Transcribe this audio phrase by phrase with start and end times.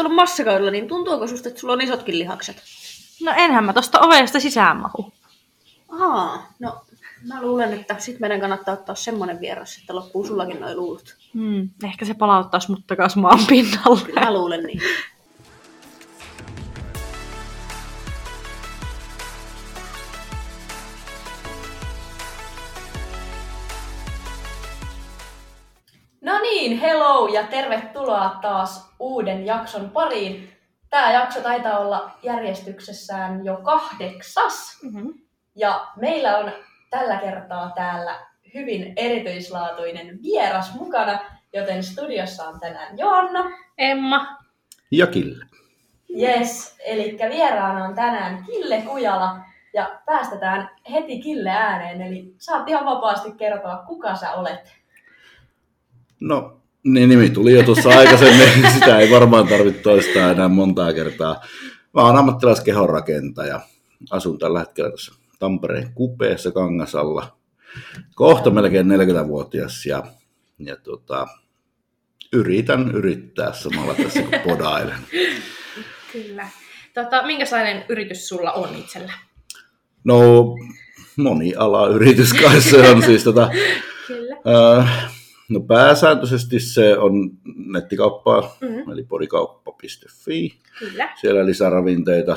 [0.00, 2.62] ollut massakaudella, niin tuntuuko susta, että sulla on isotkin lihakset?
[3.22, 5.12] No enhän mä tosta ovesta sisään mahu.
[5.88, 6.80] Ahaa, no
[7.28, 11.16] mä luulen, että sit meidän kannattaa ottaa semmonen vieras, että loppuu sullakin noin luulut.
[11.34, 14.00] Hmm, ehkä se palauttaisi mut takas maan pinnalle.
[14.06, 14.80] Kyllä mä luulen niin.
[26.40, 30.52] No niin, hello ja tervetuloa taas uuden jakson pariin.
[30.90, 34.78] Tämä jakso taitaa olla järjestyksessään jo kahdeksas.
[34.82, 35.14] Mm-hmm.
[35.56, 36.52] Ja meillä on
[36.90, 41.18] tällä kertaa täällä hyvin erityislaatuinen vieras mukana,
[41.52, 43.44] joten studiossa on tänään Joanna.
[43.78, 44.38] Emma.
[44.90, 45.44] Ja Kille.
[46.20, 49.36] Yes, eli vieraana on tänään Kille Kujala
[49.74, 54.79] ja päästetään heti Kille ääneen, eli saat ihan vapaasti kertoa, kuka sä olet.
[56.20, 61.44] No, niin nimi tuli jo tuossa aikaisemmin, sitä ei varmaan tarvitse toistaa enää montaa kertaa.
[61.94, 63.60] Mä oon ammattilaiskehonrakentaja.
[64.10, 67.36] Asun tällä hetkellä tässä Tampereen kupeessa Kangasalla.
[68.14, 70.02] Kohta melkein 40-vuotias ja,
[70.58, 71.26] ja tota,
[72.32, 74.98] yritän yrittää samalla tässä kun podailen.
[76.12, 76.48] Kyllä.
[76.94, 79.12] Tota, minkälainen yritys sulla on itsellä?
[80.04, 80.44] No,
[81.16, 83.50] moniala-yritys kai se on siis tota,
[84.06, 84.36] Kyllä.
[84.78, 85.19] äh,
[85.50, 87.30] No pääsääntöisesti se on
[87.66, 88.92] nettikauppaa, Mm-hmm.
[88.92, 90.58] eli podikauppa.fi.
[90.78, 91.12] Kyllä.
[91.20, 92.36] Siellä lisäravinteita.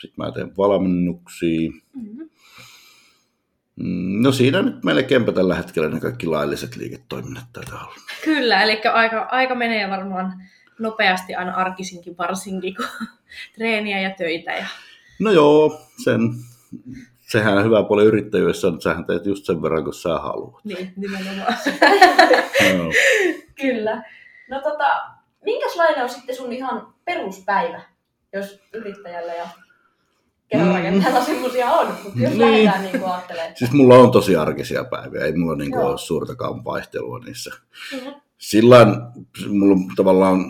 [0.00, 1.70] Sitten mä teen valmennuksia.
[1.94, 2.28] Mm-hmm.
[3.76, 7.94] Mm, No siinä nyt melkeinpä tällä hetkellä ne kaikki lailliset liiketoiminnat taitaa olla.
[8.24, 10.42] Kyllä, eli aika, aika menee varmaan
[10.78, 12.86] nopeasti aina arkisinkin varsinkin, kun
[13.54, 14.52] treeniä ja töitä.
[14.52, 14.66] Ja...
[15.18, 16.20] No joo, sen,
[17.30, 20.64] sehän on hyvä puoli yrittäjyydessä on, että sähän teet just sen verran, kun sä haluat.
[20.64, 21.54] Niin, nimenomaan.
[22.76, 22.92] Joo.
[23.60, 24.02] Kyllä.
[24.50, 24.86] No tota,
[25.44, 27.80] minkälainen on sitten sun ihan peruspäivä,
[28.32, 29.48] jos yrittäjällä ja
[30.48, 32.40] kehonrakentajalla semmosia on, mutta jos Niin.
[32.40, 33.56] lähdetään niin kuin ajattelemaan.
[33.56, 35.88] Siis mulla on tosi arkisia päiviä, ei mulla niinku Joo.
[35.88, 37.50] ole suurtakaan vaihtelua niissä.
[37.94, 38.08] Mhm.
[38.38, 38.86] Sillä
[39.48, 40.44] mulla on tavallaan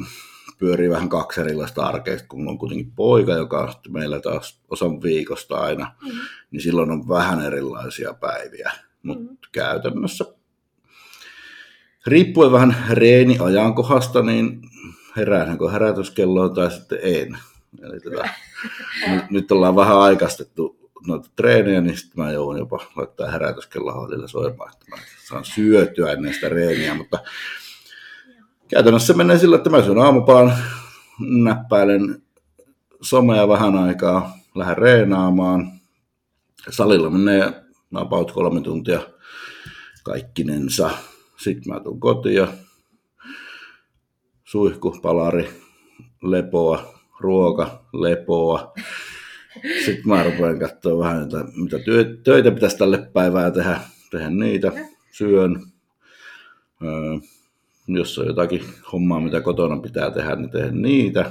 [0.59, 5.57] pyörii vähän kaksi erilaista arkea, kun on kuitenkin poika, joka on meillä taas osan viikosta
[5.57, 6.17] aina, Mhm.
[6.51, 8.73] niin silloin on vähän erilaisia päiviä.
[9.03, 9.35] Mutta Mhm.
[9.53, 10.25] käytännössä
[12.07, 14.61] riippuen vähän reeniajankohdasta, niin
[15.17, 17.39] herään kun herätyskelloon tai sitten en.
[17.83, 18.29] Eli tota,
[19.11, 24.29] nyt, nyt ollaan vähän aikaistettu noita treenejä, niin sitten mä joudun jopa laittaa herätyskelloa välillä
[24.29, 24.97] soimaan, että mä
[25.29, 27.19] saan syötyä ennen sitä reeniä, mutta
[28.69, 30.53] käytännössä menee sillä, että mä syön aamupalan,
[31.21, 32.23] näppäilen
[33.01, 35.73] somea vähän aikaa, lähden reenaamaan.
[36.71, 37.53] Salilla menee
[37.95, 39.01] about kolme tuntia
[40.03, 40.91] kaikkinensa.
[41.37, 42.49] Sitten mä tuun kotiin ja
[44.45, 45.49] suihku, palari,
[46.23, 48.73] lepoa, ruoka, lepoa.
[49.85, 53.81] Sitten mä rupean katsoa vähän, että mitä työ, töitä pitäisi tälle päivää tehdä,
[54.11, 54.73] tehdä niitä,
[55.13, 55.63] syön.
[56.83, 57.19] Öö,
[57.89, 58.63] jos on jotakin
[58.93, 61.31] hommaa, mitä kotona pitää tehdä, niin teen niitä.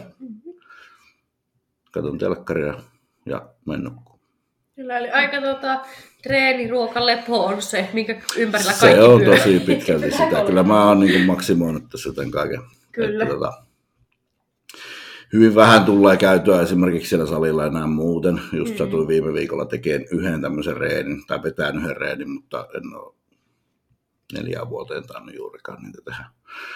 [1.91, 2.73] Katon telkkaria
[3.25, 4.17] ja menen nukkumaan.
[4.75, 5.79] Kyllä, eli aika tota,
[6.23, 9.37] treeni, ruoka, lepo on se, minkä ympärillä kaikki Se on pyörii.
[9.37, 10.43] tosi pitkälti sitä.
[10.45, 12.61] Kyllä mä oon niin maksimoinut tässä tämän kaiken.
[12.91, 13.23] Kyllä.
[13.23, 13.53] Että, tota,
[15.33, 18.41] hyvin vähän tulee käytyä esimerkiksi siellä salilla enää muuten.
[18.53, 18.77] Just Mm.
[18.77, 23.15] satuin viime viikolla tekemään yhden tämmöisen reenin, tai vetään yhden reenin, mutta en ole
[24.33, 26.25] neljään vuoteen tainnut juurikaan niitä tehdä.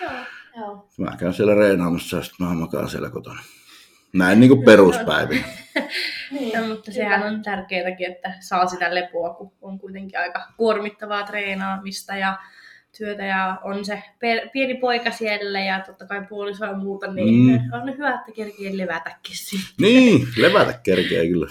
[0.02, 0.12] Joo.
[0.58, 0.88] Joo.
[0.98, 3.42] Mä käyn siellä reenaamassa ja sitten mä makaan siellä kotona.
[4.14, 5.48] Näin niin kuin peruspäivinä.
[6.32, 6.52] Niin.
[6.52, 12.16] Ja, mutta sehän on tärkeääkin, että saa sitä lepoa, kun on kuitenkin aika kuormittavaa treenaamista
[12.16, 12.40] ja
[12.98, 17.62] työtä ja on se pe- pieni poika siellä ja totta kai puoliso ja muuta, niin
[17.62, 17.74] Mm.
[17.74, 19.76] on hyvä, että kerkee levätäkin sitten.
[19.82, 21.48] Niin, levätä kerkeä kyllä.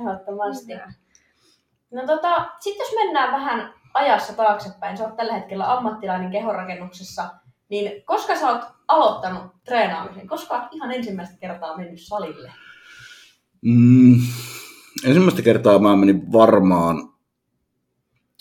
[0.00, 0.72] Ehdottomasti.
[1.90, 7.30] No tota, sitten jos mennään vähän ajassa taaksepäin, sä oot tällä hetkellä ammattilainen kehonrakennuksessa,
[7.68, 10.28] niin koska sä oot aloittanut treenaamisen?
[10.28, 12.52] Koska oot ihan ensimmäistä kertaa mennyt salille?
[13.62, 14.20] Mm,
[15.04, 17.12] ensimmäistä kertaa mä menin varmaan,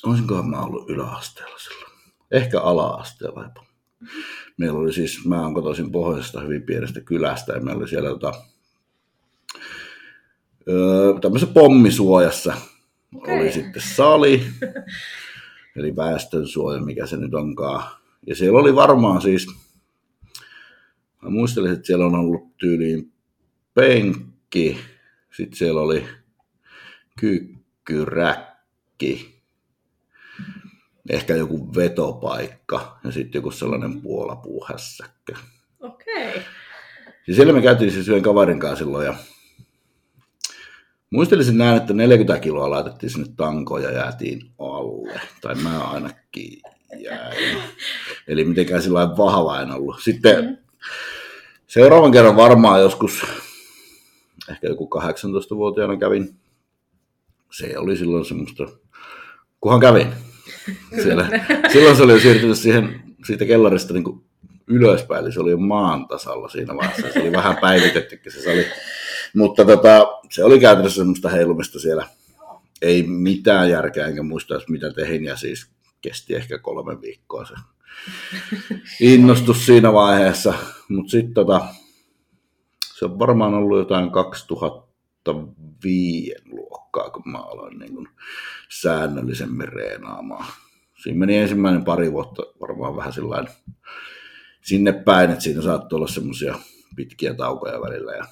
[0.05, 1.93] olisinkohan mä ollut yläasteella silloin.
[2.31, 3.65] Ehkä ala-asteella jopa.
[4.57, 8.33] Meillä oli siis, mä oon kotoisin pohjoisesta hyvin pienestä kylästä ja meillä oli siellä tota,
[10.69, 12.53] öö, tämmöisessä pommisuojassa
[13.15, 13.39] Okei.
[13.39, 14.45] oli sitten sali,
[15.79, 17.83] eli väestönsuoja, mikä se nyt onkaan.
[18.27, 19.47] Ja siellä oli varmaan siis,
[21.21, 23.13] mä muistelin, että siellä on ollut tyyliin
[23.73, 24.77] penkki,
[25.37, 26.05] sitten siellä oli
[27.19, 28.59] kykkyräkki,
[31.09, 35.33] ehkä joku vetopaikka ja sitten joku sellainen puolapuuhässäkkä.
[35.79, 36.29] Okei.
[36.29, 36.41] Okay.
[37.27, 39.15] Ja siellä me käytiin siis yhden kaverin kanssa silloin ja
[41.09, 45.21] muistelisin näin, että 40 kiloa laitettiin sinne tankoon ja jäätiin alle.
[45.41, 46.61] Tai mä ainakin
[46.97, 47.57] jäin.
[48.27, 50.01] Eli mitenkään sillä lailla vahva en ollut.
[50.03, 50.57] Sitten mm.
[51.67, 53.25] seuraavan kerran varmaan joskus,
[54.49, 56.35] ehkä joku 18-vuotiaana kävin.
[57.51, 58.67] Se oli silloin semmoista,
[59.61, 60.07] kunhan kävin.
[61.03, 61.27] Siellä.
[61.73, 64.23] Silloin se oli siirtynyt siihen, siitä kellarista niin kuin
[64.67, 67.13] ylöspäin, eli se oli jo maan tasalla siinä vaiheessa.
[67.13, 68.65] Se oli vähän päivitettykin se sali.
[69.35, 72.07] Mutta tota, se oli käytännössä semmoista heilumista siellä.
[72.81, 75.71] Ei mitään järkeä, enkä muista mitä tehin, ja siis
[76.01, 77.53] kesti ehkä kolme viikkoa se
[78.99, 80.53] innostus siinä vaiheessa.
[80.89, 81.67] Mutta sitten tota,
[82.99, 88.09] se on varmaan ollut jotain 2005 luokkaa, kun mä aloin niin kun
[88.81, 90.45] säännöllisemmin reenaamaan.
[91.03, 93.53] Siinä meni ensimmäinen pari vuotta varmaan vähän sellainen
[94.61, 96.59] sinne päin, että siinä saattoi olla semmoisia
[96.95, 98.11] pitkiä taukoja välillä.
[98.11, 98.25] Ja,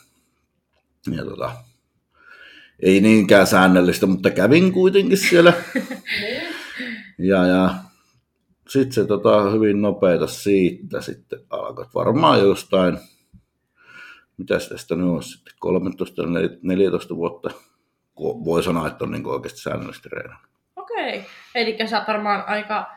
[1.14, 1.52] ja tota,
[2.80, 5.54] ei niinkään säännöllistä, mutta kävin kuitenkin siellä.
[7.30, 7.76] ja, ja
[8.68, 11.86] sitten se tota, hyvin nopeita siitä sitten alkoi.
[11.94, 12.98] Varmaan jostain,
[14.38, 15.54] mitä tästä nyt on sitten,
[17.14, 17.50] 13-14 vuotta
[18.20, 20.48] voi sanoa, että on niin oikeasti säännöllisesti reenannut.
[20.76, 21.26] Okei,
[21.56, 22.97] eli sä oot varmaan aika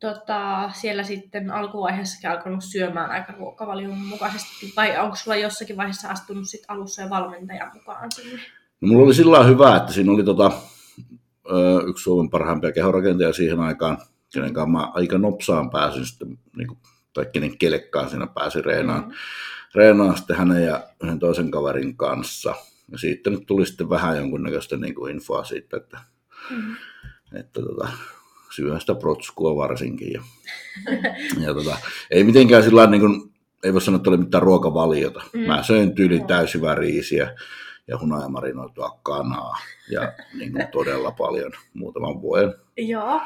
[0.00, 6.48] tota, siellä sitten alkuvaiheessakin alkanut syömään aika ruokavalion mukaisesti, vai onko sulla jossakin vaiheessa astunut
[6.48, 8.40] sit alussa ja valmentajan mukaan sinne?
[8.80, 10.52] No, mulla oli sillä hyvä, että siinä oli tota,
[11.86, 13.98] yksi Suomen parhaimpia kehorakentajia siihen aikaan,
[14.32, 16.78] kenen kanssa mä aika nopsaan pääsin sitten, niin kuin,
[17.12, 19.00] tai kenen kelekkaan siinä pääsi reenaan.
[19.00, 19.16] Mm-hmm.
[19.74, 22.54] Reenaan sitten hänen ja yhden toisen kaverin kanssa.
[22.92, 26.00] Ja siitä nyt tuli sitten vähän jonkunnäköistä niin kuin infoa siitä, että,
[26.50, 26.76] mm-hmm.
[27.32, 27.88] että tota,
[28.56, 30.12] syön sitä protskua varsinkin.
[30.12, 30.22] Ja,
[31.46, 31.76] ja tota,
[32.10, 33.32] ei mitenkään sillä niin kuin,
[33.64, 35.22] ei voi sanoa, että oli mitään ruokavaliota.
[35.32, 35.40] Mm.
[35.40, 37.34] Mä söin tyyli täysivää riisiä
[37.88, 39.58] ja hunajamarinoitua kanaa
[39.90, 42.54] ja niin kuin todella paljon muutaman vuoden.
[42.76, 43.20] Joo.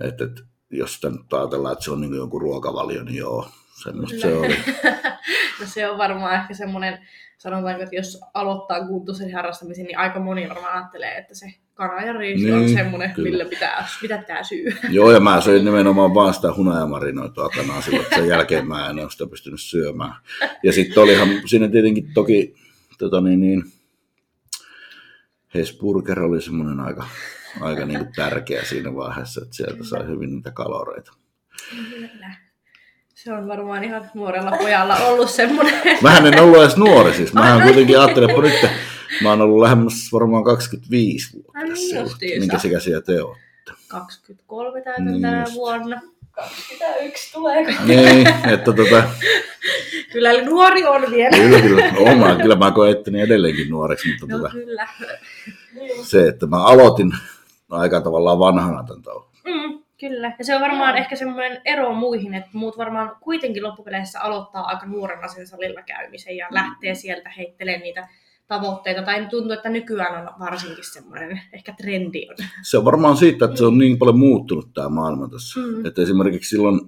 [0.00, 0.40] Et, et,
[0.70, 3.48] jos sitä nyt ajatellaan, että se on niin kuin joku ruokavalio, niin joo,
[3.82, 4.56] semmoista se oli.
[5.60, 6.98] no se on varmaan ehkä semmoinen,
[7.38, 12.12] sanotaanko, että jos aloittaa kuntoisen harrastamisen, niin aika moni varmaan ajattelee, että se kana ja
[12.12, 13.30] riisi niin, on semmoinen, kyllä.
[13.30, 14.76] millä pitää, mitä pitää syödä.
[14.90, 18.98] Joo, ja mä söin nimenomaan vaan sitä hunajamarinoitua kanaa silloin, että sen jälkeen mä en
[18.98, 20.14] ole sitä pystynyt syömään.
[20.62, 22.54] Ja sitten olihan siinä tietenkin toki
[22.98, 23.64] tota niin, niin,
[25.54, 27.08] Hesburger oli semmoinen aika,
[27.60, 31.12] aika niin tärkeä siinä vaiheessa, että sieltä sai hyvin niitä kaloreita.
[31.90, 32.47] Kyllä.
[33.24, 35.74] Se on varmaan ihan nuorella pojalla ollut semmoinen.
[36.02, 37.32] Mähän en ollut edes nuori siis.
[37.32, 38.72] Mähän kuitenkin ajattelin, että nyt
[39.22, 41.58] mä oon ollut lähemmäs varmaan 25 vuotta.
[42.20, 43.72] Niin Minkä ikäisiä te olette?
[43.88, 45.54] 23 täytän niin tänä just.
[45.54, 46.00] vuonna.
[46.30, 47.66] 21 tulee.
[47.84, 49.02] Niin, että tota...
[50.12, 51.36] kyllä nuori on vielä.
[51.36, 52.12] Kyllä, kyllä.
[52.12, 54.88] Oma, kyllä mä koen etteni edelleenkin nuoreksi, mutta no, tota, kyllä.
[56.02, 57.12] se, että mä aloitin
[57.70, 59.26] aika tavallaan vanhana tämän tauon.
[59.44, 60.34] Mm, kyllä.
[60.38, 60.98] Ja se on varmaan mm.
[60.98, 66.36] ehkä semmoinen ero muihin, että muut varmaan kuitenkin loppupeleissä aloittaa aika nuorena sen salilla käymisen
[66.36, 66.54] ja mm.
[66.54, 68.08] lähtee sieltä heittelemään niitä
[68.46, 72.36] tavoitteita, tai tuntuu, että nykyään on varsinkin semmoinen ehkä trendi on.
[72.62, 75.60] Se on varmaan siitä, että se on niin paljon muuttunut tämä maailma tässä.
[75.60, 75.86] Mm.
[75.86, 76.80] Että esimerkiksi silloin,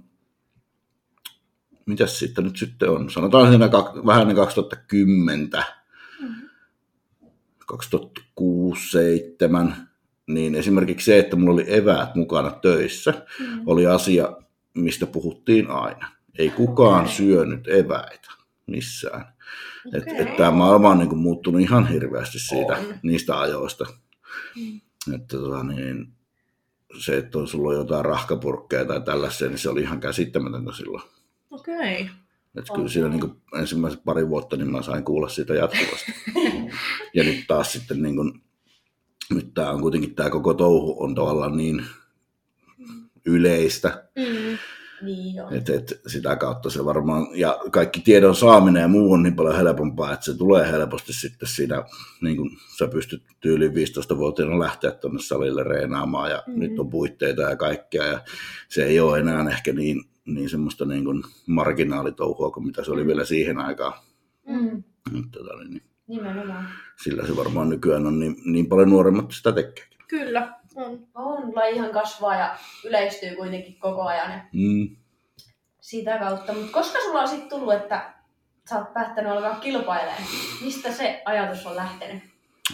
[1.87, 3.71] mitäs sitten nyt sitten on, sanotaan siinä
[4.07, 5.49] vähän ennen 2010,
[6.21, 6.35] mm.
[7.67, 9.90] 2006 2007
[10.35, 13.63] niin esimerkiksi se, että mulla oli eväät mukana töissä, mm.
[13.67, 14.37] oli asia,
[14.75, 16.09] mistä puhuttiin aina.
[16.39, 17.15] Ei kukaan okay.
[17.15, 18.31] syönyt eväitä
[18.67, 19.25] missään.
[19.89, 20.01] Okay.
[20.01, 22.95] Et, et tämä maailma on niin muuttunut ihan hirveästi siitä, on.
[23.03, 23.87] niistä ajoista.
[24.57, 24.81] Mm.
[25.15, 26.13] Että, tota, niin,
[26.99, 31.03] se, että on sulla jotain rahkapurkkeja tai tällaisia, niin se oli ihan käsittämätöntä silloin.
[31.51, 32.01] Okei.
[32.01, 32.15] Okay.
[32.57, 36.15] Että kyllä siinä niin ensimmäiset pari vuotta niin mä sain kuulla siitä jatkuvasti.
[37.17, 38.43] ja nyt taas sitten niin kuin,
[39.35, 41.85] nyt tämä on kuitenkin tämä koko touhu on tavallaan niin
[43.27, 44.59] yleistä, mm.
[45.03, 49.37] Niin Et, et sitä kautta se varmaan, ja kaikki tiedon saaminen ja muu on niin
[49.37, 51.85] paljon helpompaa, että se tulee helposti sitten siinä,
[52.21, 56.61] niin kuin sä pystyt tyyliin 15-vuotiaana lähteä tuonne salille reenaamaan, ja mm-hmm.
[56.61, 58.21] nyt on puitteita ja kaikkea, ja
[58.69, 63.03] se ei ole enää ehkä niin, niin semmoista niin kuin marginaalitouhua kuin mitä se oli
[63.03, 63.07] mm.
[63.07, 63.93] vielä siihen aikaan.
[64.47, 64.83] Mm.
[65.31, 66.69] Tota, niin, Nimenomaan.
[67.03, 69.85] Sillä se varmaan nykyään on niin, niin paljon nuoremmat sitä tekee.
[70.09, 71.07] Kyllä, on.
[71.15, 74.31] On, lajihan kasvaa ja yleistyy kuitenkin koko ajan.
[74.31, 74.97] Ja Mm.
[75.81, 76.53] Sitä kautta.
[76.53, 78.15] Mutta koska sulla on sitten tullut, että
[78.71, 80.23] sä oot päättänyt alkaa kilpailemaan?
[80.65, 82.23] Mistä se ajatus on lähtenyt?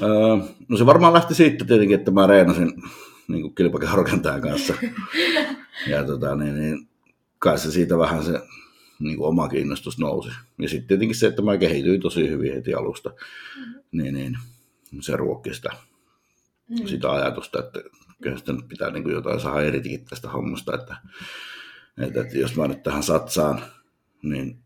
[0.03, 0.37] Öö,
[0.69, 2.73] no se varmaan lähti siitä tietenkin, että mä reenasin
[3.29, 4.75] niin kilpakehorakentajan kanssa.
[5.93, 6.89] ja tota, niin, niin,
[7.39, 8.41] kai se siitä vähän se
[8.99, 10.31] niin kuin oma kiinnostus nousi.
[10.59, 13.75] Ja sitten tietenkin se, että mä kehityin tosi hyvin heti alusta, mm-hmm.
[13.93, 14.39] niin, niin
[15.01, 15.71] se ruokki sitä,
[16.69, 16.87] mm.
[16.87, 17.81] sitä ajatusta, että
[18.23, 20.97] kyllä sitä nyt pitää niin kuin jotain saada irtikin tästä hommasta, että,
[21.99, 23.63] että, että jos mä nyt tähän satsaan,
[24.23, 24.59] niin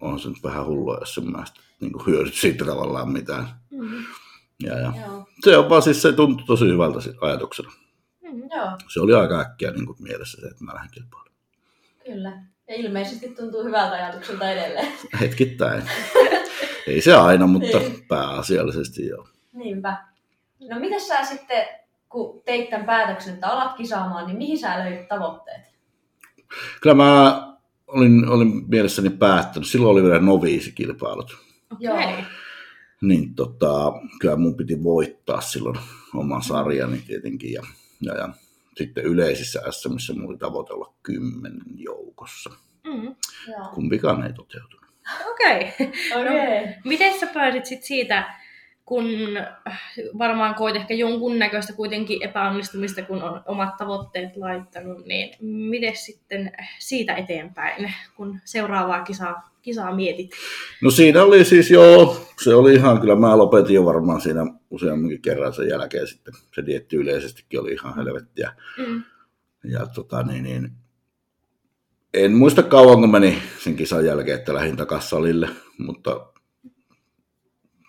[0.00, 1.44] on se nyt vähän hullua, jos en mä
[1.80, 3.48] niin kuin hyödyt siitä tavallaan mitään.
[3.70, 4.04] Mm-hmm.
[4.62, 4.92] Ja, ja.
[5.44, 7.72] Se on vaan siis, se tuntui tosi hyvältä ajatuksena.
[8.22, 8.78] Mm, joo.
[8.92, 11.34] Se oli aika äkkiä niin kuin mielessä se, että mä lähden kilpailemaan.
[12.04, 12.53] Kyllä.
[12.68, 14.92] Ja ilmeisesti tuntuu hyvältä ajatukselta edelleen.
[15.20, 15.82] Hetkittäin.
[16.86, 18.04] Ei se aina, mutta niin.
[18.08, 19.28] pääasiallisesti joo.
[19.52, 19.96] Niinpä.
[20.70, 21.66] No mitä sä sitten,
[22.08, 25.60] kun teit tämän päätöksen, että alat kisaamaan, niin mihin sä löit tavoitteet?
[26.80, 27.42] Kyllä mä
[27.86, 29.68] olin, olin mielessäni päättänyt.
[29.68, 31.36] Silloin oli vielä noviisikilpailut.
[31.78, 31.98] Joo.
[33.02, 35.78] Niin tota, kyllä mun piti voittaa silloin
[36.14, 37.52] oman sarjani tietenkin.
[37.52, 37.62] Ja,
[38.00, 38.28] ja, ja
[38.76, 42.50] sitten yleisissä SMissä mulla oli tavoite olla kymmenen joukossa.
[42.84, 43.14] Mm.
[43.74, 44.84] Kumpikaan ei toteutunut.
[45.30, 45.72] Okei.
[45.80, 46.22] Okay.
[46.22, 46.66] Okay.
[46.66, 48.34] No, miten sä pääsit sit siitä,
[48.84, 49.04] kun
[50.18, 56.52] varmaan koit ehkä jonkun näköistä kuitenkin epäonnistumista, kun on omat tavoitteet laittanut, niin miten sitten
[56.78, 60.30] siitä eteenpäin, kun seuraavaa kisaa, kisaa mietit?
[60.82, 65.22] No siinä oli siis joo, se oli ihan, kyllä mä lopetin jo varmaan siinä useammankin
[65.22, 66.34] kerran sen jälkeen sitten.
[66.54, 68.52] Se dietti yleisestikin oli ihan helvettiä.
[68.78, 69.02] Mm.
[69.64, 70.70] Ja tota niin, niin
[72.14, 75.48] en muista kauan, kun meni sen kisan jälkeen, että lähdin takaisin salille,
[75.78, 76.33] mutta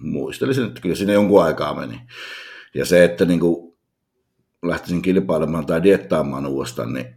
[0.05, 2.01] muistelisin, että kyllä siinä jonkun aikaa meni.
[2.73, 3.77] Ja se, että niin kuin
[4.63, 7.15] lähtisin kilpailemaan tai diettaamaan uudestaan, niin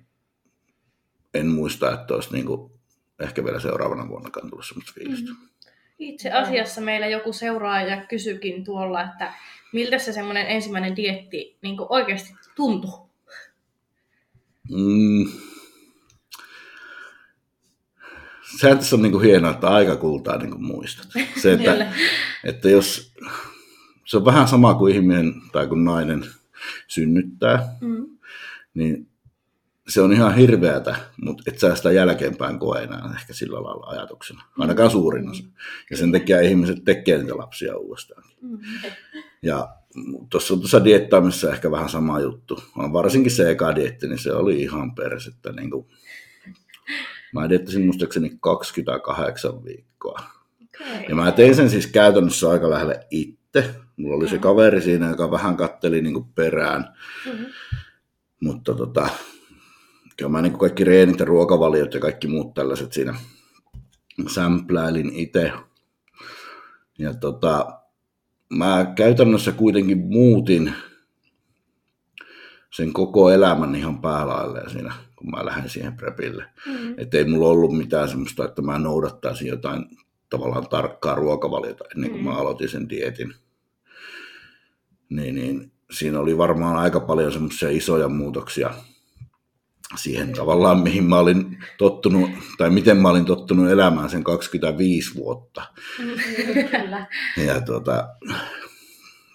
[1.35, 2.73] en muista, että olisi niin kuin
[3.21, 5.31] ehkä vielä seuraavana vuonna tullut sellaista fiilistä.
[5.31, 5.49] Mm.
[5.99, 9.35] Itse asiassa meillä joku seuraaja kysyikin tuolla, että
[9.73, 13.09] miltä se semmoinen ensimmäinen dietti niin oikeasti tuntui?
[14.71, 15.31] Mm,
[18.57, 21.07] sehän tässä on niin kuin hienoa, että aika kultaa niin kuin muistat.
[21.43, 21.93] Se, että,
[22.45, 23.13] että jos
[24.05, 26.25] se on vähän sama kuin ihminen tai kun nainen
[26.87, 28.07] synnyttää, mm.
[28.75, 29.09] niin
[29.89, 34.43] se on ihan hirveätä, mutta et sä sitä jälkeenpäin koe enää ehkä sillä lailla ajatuksena,
[34.59, 35.45] ainakaan suurin osa.
[35.91, 38.25] Ja sen takia ihmiset tekee niitä lapsia uudestaan.
[38.41, 38.59] Mm.
[39.43, 39.69] Ja
[40.31, 42.63] tuossa, tuossa diettaamisessa ehkä vähän sama juttu.
[42.77, 45.53] Varsinkin se eka dietti, niin se oli ihan persettä.
[45.53, 45.87] Niin kuin
[47.33, 50.21] Mä diettasin muistaakseni 28 viikkoa.
[50.75, 51.05] Okay.
[51.09, 53.75] Ja mä tein sen siis käytännössä aika lähelle itse.
[53.97, 56.95] Mulla oli se kaveri siinä, joka vähän katteli niin perään.
[57.27, 57.47] Mm-hmm.
[58.41, 59.09] Mutta tota,
[60.17, 63.15] kyllä mä niin kaikki reenit ja ruokavaliot ja kaikki muut tällaiset siinä
[64.27, 65.53] sämpläilin itse.
[66.99, 67.81] Ja tota,
[68.51, 70.75] mä käytännössä kuitenkin muutin
[72.71, 76.45] sen koko elämän ihan päälailleen siinä kun mä lähden siihen prepille.
[76.67, 76.95] Mm.
[76.97, 79.85] Että ei mulla ollut mitään semmoista, että mä noudattaisin jotain
[80.31, 82.29] tavallaan tarkkaa ruokavaliota ennen kuin mm.
[82.29, 83.35] mä aloitin sen dietin.
[85.09, 88.75] Niin, niin siinä oli varmaan aika paljon semmoisia isoja muutoksia
[89.97, 95.63] siihen tavallaan, mihin mä olin tottunut, tai miten mä olin tottunut elämään sen 25 vuotta.
[96.71, 97.07] Kyllä.
[97.47, 98.09] Ja tuota,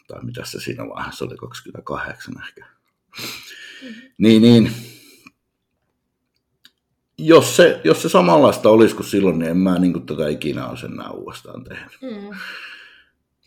[0.07, 2.65] tai mitä se siinä vaiheessa oli, 28 ehkä.
[3.83, 3.89] Mm.
[4.17, 4.71] Niin, niin
[7.17, 10.67] jos se, jos se samanlaista olisi kuin silloin, niin en mä niin kuin tätä ikinä
[10.67, 11.98] olisi enää uudestaan tehnyt.
[12.01, 12.38] Mm.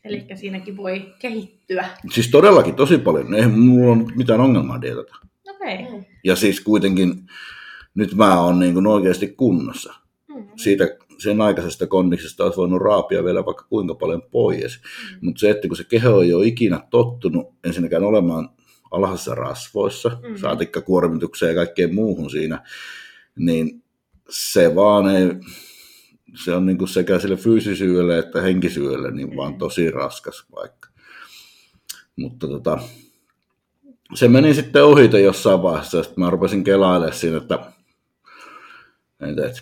[0.04, 1.88] Eli siinäkin voi kehittyä.
[2.12, 3.34] Siis todellakin tosi paljon.
[3.34, 5.16] Ei mulla ole mitään ongelmaa dietata.
[5.48, 5.74] Okei.
[5.74, 6.02] Okay.
[6.24, 7.14] Ja siis kuitenkin
[7.94, 9.94] nyt mä oon niin kuin oikeasti kunnossa.
[10.28, 10.48] Mm.
[10.56, 14.80] Siitä sen aikaisesta kondiksesta olisi voinut raapia vielä vaikka kuinka paljon pois.
[14.82, 15.18] Mm.
[15.20, 18.48] Mutta se, että kun se keho ei ole ikinä tottunut ensinnäkään olemaan
[18.90, 20.36] alhaisissa rasvoissa, mm.
[20.36, 22.62] saatikka kuormitukseen ja kaikkeen muuhun siinä,
[23.38, 23.84] niin
[24.30, 25.28] se vaan ei,
[26.44, 30.88] se on niin kuin sekä sille fyysisyydelle että henkisyydelle niin vaan tosi raskas vaikka.
[32.16, 32.78] Mutta tota,
[34.14, 37.72] se meni sitten ohite jossain vaiheessa, että mä rupesin kelailemaan siinä, että,
[39.20, 39.60] että, että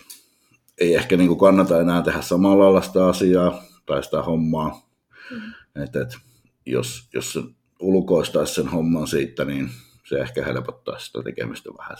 [0.78, 4.88] ei ehkä niin kuin kannata enää tehdä samalla lailla sitä asiaa tai sitä hommaa.
[5.30, 5.82] Mm.
[5.82, 6.18] Että, että
[6.66, 7.40] jos, jos se
[7.80, 9.70] ulkoistaisi sen homman siitä, niin
[10.04, 11.96] se ehkä helpottaisi sitä tekemistä vähän.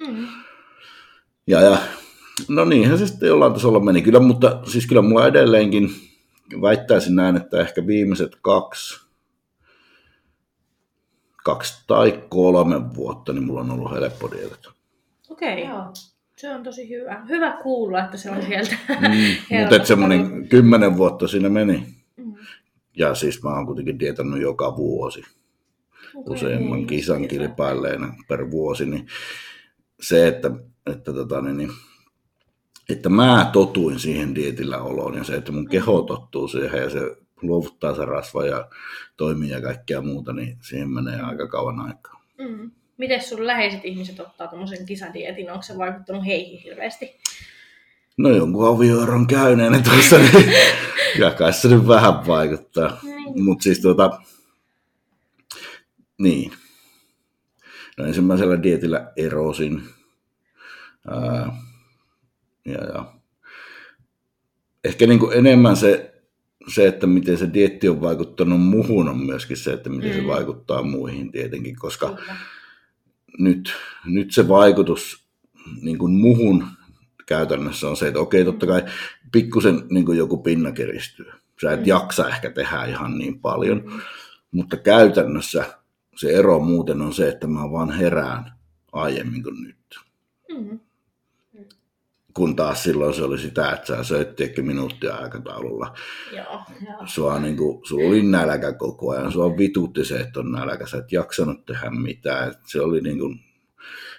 [0.00, 0.26] Mm.
[1.46, 1.78] Ja, ja
[2.48, 5.90] no niinhän se sitten jollain tasolla meni kyllä, mutta siis kyllä mulla edelleenkin
[6.62, 9.00] väittäisin näin, että ehkä viimeiset kaksi,
[11.44, 14.72] kaksi tai kolme vuotta, niin mulla on ollut helppo dietata.
[15.30, 15.92] Okei, okay.
[16.36, 17.24] se on tosi hyvä.
[17.28, 21.86] Hyvä kuulla, että se on sieltä mm, Mutta semmoinen kymmenen vuotta siinä meni.
[22.16, 22.34] Mm.
[22.96, 25.22] Ja siis mä oon kuitenkin dietannut joka vuosi.
[26.14, 26.34] Okay.
[26.34, 29.06] Useimman kisan kilpailleena per vuosi, niin
[30.00, 30.50] se, että
[30.86, 31.70] että tota, niin, niin,
[32.88, 37.16] että mä totuin siihen dietillä oloon ja se, että mun keho tottuu siihen ja se
[37.42, 38.68] luovuttaa se rasva ja
[39.16, 42.24] toimii ja kaikkea muuta, niin siihen menee aika kauan aikaa.
[42.38, 42.70] Mm.
[42.96, 45.50] Miten sun läheiset ihmiset ottaa tuommoisen kisadietin?
[45.50, 47.16] Onko se vaikuttanut heihin hirveästi?
[48.16, 50.32] No jonkun avioeron käyneenä tuossa, niin
[51.16, 52.98] kyllä kai se nyt vähän vaikuttaa.
[53.02, 53.44] Niin.
[53.44, 54.20] Mutta siis tuota,
[56.18, 56.52] niin.
[57.98, 59.82] No ensimmäisellä dietillä erosin.
[61.08, 61.56] Ää,
[62.64, 63.14] ja, ja.
[64.84, 66.22] Ehkä niin kuin enemmän se,
[66.74, 70.16] se, että miten se dietti on vaikuttanut muuhun, on myöskin se, että miten mm.
[70.16, 72.36] se vaikuttaa muihin tietenkin, koska Kyllä.
[73.38, 73.74] nyt,
[74.06, 75.26] nyt se vaikutus
[75.82, 76.66] niin kuin muhun
[77.26, 78.82] käytännössä on se, että okei, totta kai
[79.32, 81.32] pikkusen niin kuin joku pinna kiristyy.
[81.60, 81.86] Sä et Mm.
[81.86, 84.02] jaksa ehkä tehdä ihan niin paljon,
[84.50, 85.64] mutta käytännössä
[86.16, 88.52] se ero muuten on se, että mä vaan herään
[88.92, 89.76] aiemmin kuin nyt.
[90.48, 90.80] Mm.
[92.34, 95.94] Kun taas silloin se oli sitä, että sä söit ehkä minuuttia aikataululla.
[96.36, 96.62] Joo.
[96.86, 97.06] Joo.
[97.06, 100.98] Sua, niin kuin, sulla oli nälkä koko ajan, sua vitutti se, että on nälkä, sä
[100.98, 102.50] et jaksanut tehdä mitään.
[102.50, 103.40] Et se oli niin kuin,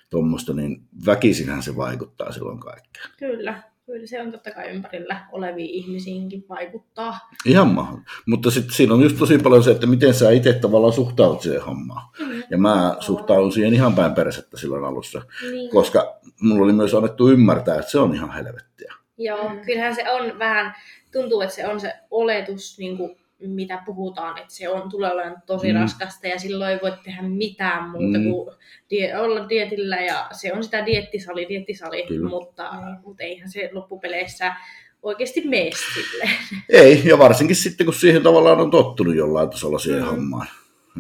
[0.10, 3.10] tuommoista, niin väkisinhän se vaikuttaa silloin kaikkeen.
[3.20, 3.73] Kyllä.
[3.86, 7.20] Kyllä se on totta kai ympärillä oleviin ihmisiinkin vaikuttaa.
[7.46, 8.12] Ihan mahdollista.
[8.28, 11.62] Mutta sitten siinä on just tosi paljon se, että miten sä itse tavallaan suhtaudut siihen
[11.62, 12.02] hommaan.
[12.20, 12.44] Mm.
[12.50, 15.22] Ja mä suhtaudun siihen ihan päin persettä silloin alussa,
[15.52, 15.70] Niin.
[15.70, 18.94] koska mulla oli myös annettu ymmärtää, että se on ihan helvettiä.
[19.18, 19.60] Joo, Mm.
[19.66, 20.74] kyllähän se on vähän,
[21.12, 23.16] tuntuu, että se on se oletus, niin kuin,
[23.52, 25.74] mitä puhutaan, että se on, tulee olemaan tosi Mm.
[25.74, 25.80] mm.
[25.82, 28.24] raskasta ja silloin ei voi tehdä mitään muuta Mm.
[28.26, 28.32] mm.
[28.32, 28.56] kuin
[28.90, 32.30] die, olla dietillä ja se on sitä diettisali, diettisali, Kyllä.
[32.30, 32.98] mutta, Mm.
[33.06, 34.56] mutta eihän se loppupeleissä
[35.02, 36.30] oikeasti mene sille.
[36.84, 40.08] Ei, ja varsinkin sitten, kun siihen tavallaan on tottunut jollain tasolla siihen Mm.
[40.10, 40.48] hommaan.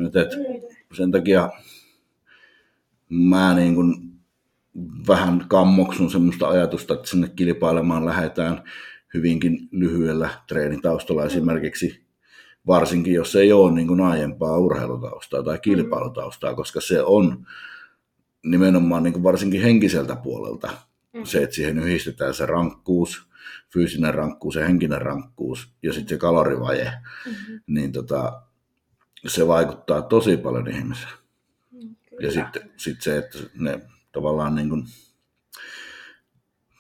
[0.08, 0.30] Et, et,
[0.94, 1.50] sen takia
[3.10, 3.96] mä niin kuin
[5.08, 8.64] vähän kammoksun semmoista ajatusta, että sinne kilpailemaan lähdetään
[9.14, 12.03] hyvinkin lyhyellä treenitaustalla esimerkiksi,
[12.68, 17.48] varsinkin jos ei ole niin kuin aiempaa urheilutaustaa tai kilpailutaustaa, koska se on
[18.46, 20.70] nimenomaan niin kuin varsinkin henkiseltä puolelta
[21.14, 21.26] Mm.
[21.26, 23.28] se, että siihen yhdistetään se rankkuus,
[23.74, 26.92] fyysinen rankkuus ja henkinen rankkuus ja sitten se kalorivaje,
[27.26, 27.60] Mm-hmm.
[27.68, 28.42] niin tota,
[29.28, 31.12] se vaikuttaa tosi paljon ihmiseen.
[32.22, 33.80] Ja sitten sit se, että ne
[34.12, 34.84] tavallaan niin kuin,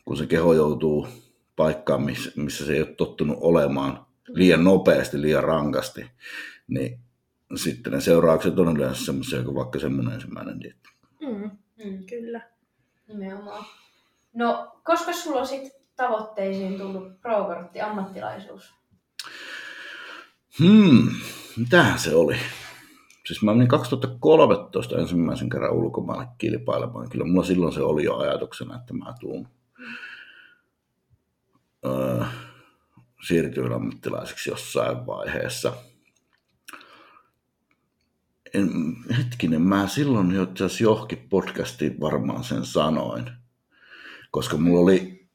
[0.05, 1.08] kun se keho joutuu
[1.55, 6.05] paikkaan, missä, missä se ei ole tottunut olemaan liian nopeasti, liian rankasti,
[6.67, 6.99] niin
[7.55, 10.89] sitten ne seuraukset on yleensä semmoisia kuin vaikka semmoinen ensimmäinen dietti.
[11.21, 11.51] Mm,
[11.86, 12.05] Mm.
[12.09, 12.41] kyllä.
[13.07, 13.65] Nimenomaan.
[14.33, 18.73] No, koska sulla on sit tavoitteisiin tullut pro-kortti ammattilaisuus?
[20.59, 21.07] Hmm,
[21.57, 22.36] mitähän se oli?
[23.25, 27.09] Siis mä menin 2013 ensimmäisen kerran ulkomaille kilpailemaan.
[27.09, 29.47] Kyllä mulla silloin se oli jo ajatuksena, että mä tuun
[31.86, 32.25] öö,
[33.27, 35.73] siirtyin ammattilaiseksi jossain vaiheessa.
[38.53, 38.69] En,
[39.17, 40.47] hetkinen, mä silloin jo
[40.81, 43.31] johonkin podcastiin varmaan sen sanoin.
[44.31, 45.27] Koska mulla oli,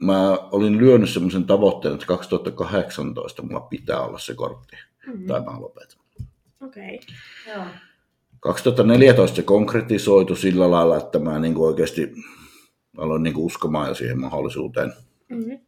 [0.00, 4.76] mä olin lyönyt semmoisen tavoitteen, että 2018 mulla pitää olla se kortti.
[5.06, 5.26] Mm.
[5.26, 5.98] Tai mä lopetan.
[6.60, 7.00] Okei.
[7.48, 7.64] Joo.
[8.40, 12.12] 2014 se konkretisoitu sillä lailla, että mä niin kuin oikeasti
[12.96, 14.92] aloin niin kuin uskomaan jo siihen mahdollisuuteen.
[15.28, 15.58] Mm.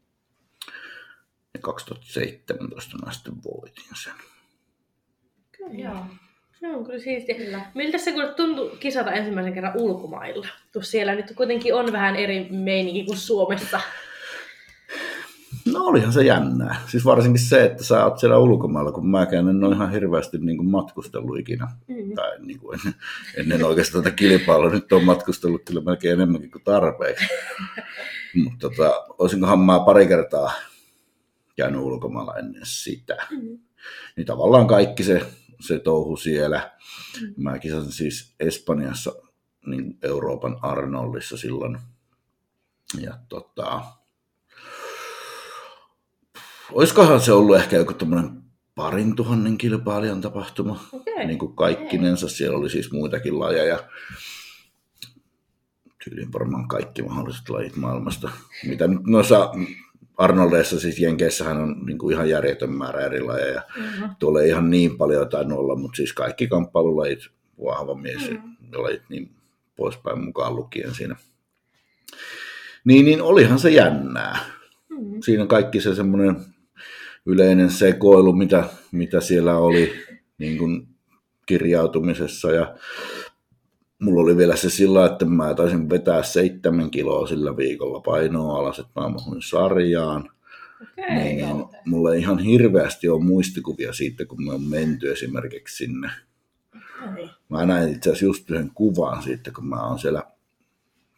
[1.65, 4.13] Ja 2017 mä sitten voitin sen.
[5.67, 5.81] Okei.
[5.81, 6.07] Joo.
[6.61, 7.35] Se on kyllä siistiä.
[7.35, 7.61] Kyllä.
[7.75, 10.47] Miltä se kuule tuntui kisata ensimmäisen kerran ulkomailla?
[10.73, 13.81] Kun siellä nyt kuitenkin on vähän eri meininki kuin Suomessa.
[15.73, 16.77] No olihan se jännää.
[16.87, 20.57] Siis varsinkin se, että sä oot siellä ulkomailla, kun mäkään en ole ihan hirveästi niin
[20.57, 21.69] kuin matkustellut ikinä.
[21.89, 22.15] Mm.
[22.15, 22.95] Tai niin kuin ennen,
[23.37, 24.71] ennen oikeastaan tätä kilpailua.
[24.71, 27.25] Nyt on matkustellut kyllä melkein enemmänkin kuin tarpeeksi.
[28.45, 30.53] Mutta tota, olisinkohan mä pari kertaa
[31.57, 33.17] käynyt ulkomailla ennen sitä.
[33.31, 33.59] Mm.
[34.17, 35.27] Niin tavallaan kaikki se,
[35.61, 36.71] se touhu siellä.
[37.21, 37.35] Mm.
[37.37, 39.13] Mä kisasin siis Espanjassa
[39.67, 41.79] niin Euroopan Arnoldissa silloin.
[43.01, 43.85] Ja tota,
[46.73, 48.43] olisikohan se ollut ehkä joku tämmöinen
[48.75, 50.85] parin tuhannen kilpailijan tapahtuma.
[50.93, 51.27] Okei.
[51.27, 52.29] Niin kuin kaikkinensa.
[52.29, 53.89] Siellä oli siis muitakin lajeja.
[56.05, 58.31] Tyyliin varmaan kaikki mahdolliset lajit maailmasta.
[58.67, 59.51] Mitä nyt noissa
[60.17, 63.63] Arnoldeissa, siis Jenkeissähän on niin kuin ihan järjetön määrä eri lajeja.
[63.79, 64.05] Mhm.
[64.19, 67.21] Tuolla ei ihan niin paljon tainnut olla, mutta siis kaikki kamppailulajit,
[67.65, 68.57] vahva mies Mm.
[68.73, 69.31] ja lajit niin
[69.77, 71.17] poispäin mukaan lukien siinä.
[72.85, 74.39] Niin, niin olihan se jännää.
[74.89, 75.23] Mm.
[75.25, 76.37] Siinä kaikki se semmoinen
[77.27, 79.93] yleinen sekoilu, mitä, mitä siellä oli
[80.39, 80.89] niin kuin
[81.47, 82.75] kirjautumisessa ja
[84.05, 88.79] mulla oli vielä se sillä, että mä taisin vetää seitsemän kiloa sillä viikolla painoa alas,
[88.79, 90.31] että mä mahuin sarjaan.
[90.83, 91.15] Okei.
[91.15, 91.47] Niin,
[91.85, 96.11] mulla ei ihan hirveästi ole muistikuvia siitä, kun me on menty esimerkiksi sinne.
[97.13, 97.31] Okei.
[97.49, 100.23] Mä näin itse asiassa just yhden kuvan siitä, kun mä oon siellä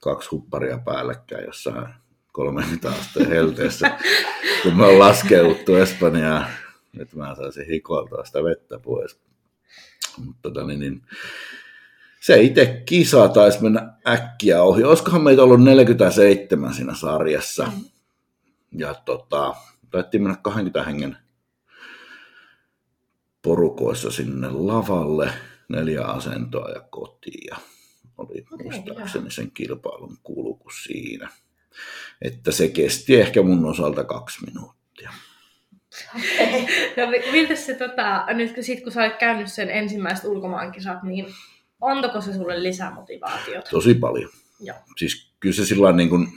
[0.01, 1.87] kaksi hupparia päällekkäin jossain
[2.33, 3.99] kolme asteen helteessä,
[4.62, 6.46] kun me on laskeuduttu Espanjaan,
[6.99, 9.18] että mä saisin hikoiltua sitä vettä pois.
[10.18, 11.03] Mutta tota, niin, niin,
[12.20, 14.85] se itse kisa taisi mennä äkkiä ohi.
[14.85, 17.72] Olisikohan meitä ollut 47 siinä sarjassa.
[18.72, 19.55] Ja tota,
[19.90, 21.16] taittiin mennä 20 hengen
[23.42, 25.31] porukoissa sinne lavalle,
[25.68, 27.46] neljä asentoa ja kotiin.
[27.50, 27.57] Ja
[28.18, 31.29] oli Okei, muistaakseni sen kilpailun kulku siinä.
[32.22, 35.11] Että se kesti ehkä mun osalta kaksi minuuttia.
[36.96, 41.02] No mi- miltä se, tota, nyt kun, sit, kun sä olet käynyt sen ensimmäiset ulkomaankisat,
[41.02, 41.26] niin
[41.80, 43.70] antoiko se sulle lisämotivaatiota?
[43.70, 44.30] Tosi paljon.
[44.60, 44.76] Joo.
[44.96, 46.28] Siis kyllä se sillä niin kuin,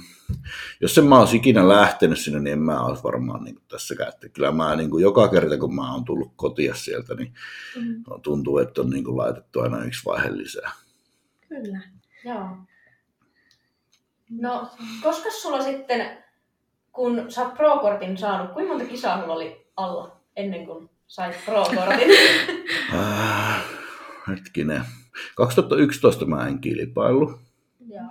[0.81, 4.09] jos en mä olisi ikinä lähtenyt sinne, niin en mä olisi varmaan niin kuin tässäkään.
[4.09, 7.33] Että kyllä mä niin kuin joka kerta, kun mä oon tullut kotia sieltä, niin
[7.75, 10.71] Mm, tuntuu, että on niin kuin laitettu aina yksi vaihe lisää.
[11.49, 11.79] kyllä.
[12.25, 12.57] Joo.
[14.29, 14.69] No,
[15.03, 16.17] koska sulla sitten,
[16.91, 22.09] kun sä oot pro-kortin saanut, kuinka monta kisaa sulla oli alla ennen kuin sait pro-kortin?
[22.93, 23.63] Äh,
[24.27, 24.85] hetkinen.
[25.35, 27.39] 2011 mä en kilpaillut,
[27.87, 28.03] Joo.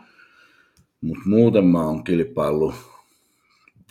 [1.00, 2.74] mutta muuten mä oon kilpaillut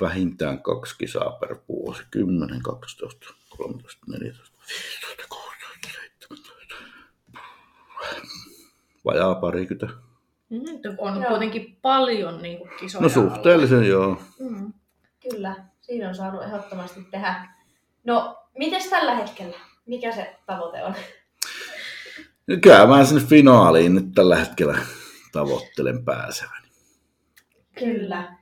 [0.01, 2.03] vähintään kaksi kisaa per vuosi.
[2.11, 5.89] 10, 12, 13, 14, 15, 16,
[6.27, 6.47] 17.
[9.05, 10.07] Vajaa parikymmentä.
[10.49, 10.59] Mm,
[10.97, 11.29] on Joo.
[11.29, 14.03] kuitenkin paljon niin kuin, kisoja No suhteellisen joo.
[14.03, 14.21] alla.
[14.39, 14.73] Mm.
[15.31, 17.47] Kyllä, siinä on saanut ehdottomasti tehdä.
[18.03, 19.57] No, mites tällä hetkellä?
[19.85, 20.93] Mikä se tavoite on?
[22.61, 24.77] Kyllä mä sinne finaaliin nyt tällä hetkellä
[25.31, 26.67] tavoittelen pääseväni.
[27.79, 28.37] Kyllä.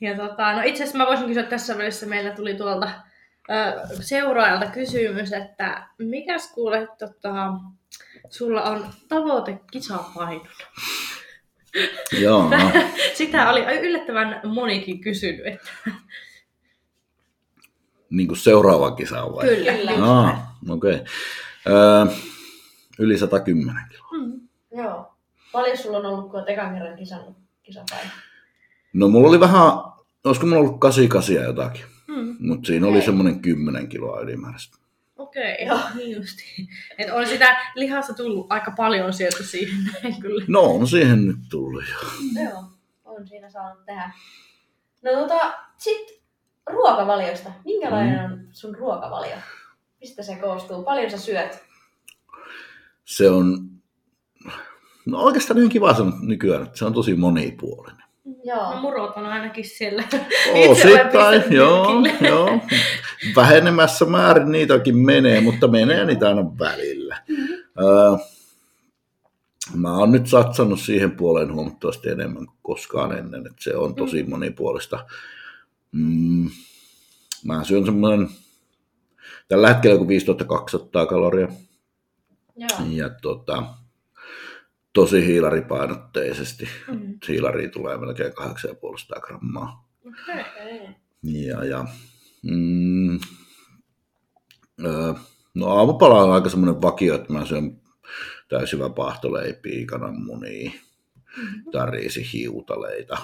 [0.00, 2.90] Ja tota, no itse asiassa mä voisin kysyä tässä välissä, meillä tuli tuolta
[3.50, 7.52] ö, seuraajalta kysymys, että mikäs kuule, tota,
[8.30, 10.50] sulla on tavoite kisapainona?
[12.22, 12.70] Joo, no,
[13.14, 15.70] Sitä oli yllättävän monikin kysynyt, että
[18.10, 19.48] niin kuin seuraava kisa on vai?
[19.48, 19.72] kyllä.
[19.72, 20.36] Näin.
[20.68, 20.94] okei.
[20.94, 21.04] Okay.
[21.68, 22.06] Öö,
[23.00, 24.26] yli 110 kiloa.
[24.26, 24.40] Mm.
[24.76, 25.14] Joo.
[25.52, 28.10] Paljon sulla on ollut, kun olet ekan kerran kisannut kisapaino?
[28.92, 29.62] No mulla oli vähän,
[30.24, 32.36] olisiko mulla ollut 88 ja jotakin, Mm.
[32.40, 33.06] mutta siinä oli Okei.
[33.06, 34.76] semmoinen 10 kiloa ylimääräistä.
[35.18, 35.78] Okei, Joo.
[35.94, 36.68] niin justi.
[36.98, 40.44] Et on sitä lihasta tullut aika paljon sieltä siihen näin kyllä.
[40.48, 42.08] No on siihen nyt tullut jo.
[42.44, 42.64] Joo.
[43.04, 44.12] On siinä saanut tehdä.
[45.02, 46.20] No tota, sit
[46.66, 47.50] ruokavaliosta.
[47.64, 49.36] Minkälainen on sun ruokavalio?
[50.00, 50.82] Mistä se koostuu?
[50.82, 51.62] Paljon sä syöt?
[53.10, 53.70] Se on,
[55.06, 58.02] no oikeastaan ihan kiva sanoa nykyään, että se on tosi monipuolinen.
[58.44, 58.74] Joo.
[58.74, 60.04] No murot on ainakin siellä.
[60.68, 61.90] Osittain, joo,
[62.28, 62.58] joo.
[63.36, 67.22] Vähenemässä määrin niitäkin menee, mutta menee niitä aina välillä.
[67.80, 68.16] Öö,
[69.74, 74.22] mä oon nyt satsannut siihen puoleen huomattavasti enemmän kuin koskaan ennen, että se on tosi
[74.22, 75.06] monipuolista.
[75.92, 76.50] Mm,
[77.44, 78.28] mä syön semmoinen,
[79.48, 81.48] tällä hetkellä kuin 5200 kaloria
[82.60, 82.88] Joo.
[82.90, 83.62] ja tota,
[84.92, 86.68] tosi hiilaripainotteisesti.
[86.88, 87.18] Mm.
[87.28, 89.88] Hiilari tulee melkein 8,5 grammaa.
[90.06, 90.88] Okei.
[91.22, 91.84] Ja, ja
[92.42, 93.20] mm,
[94.84, 95.14] öö,
[95.54, 97.80] no aamupala on aika semmoinen vakio, että mä syön
[98.48, 100.70] täysivä paahtoleipiä, kananmunia,
[101.36, 101.70] Mhm.
[101.72, 103.16] tai riisihiutaleita.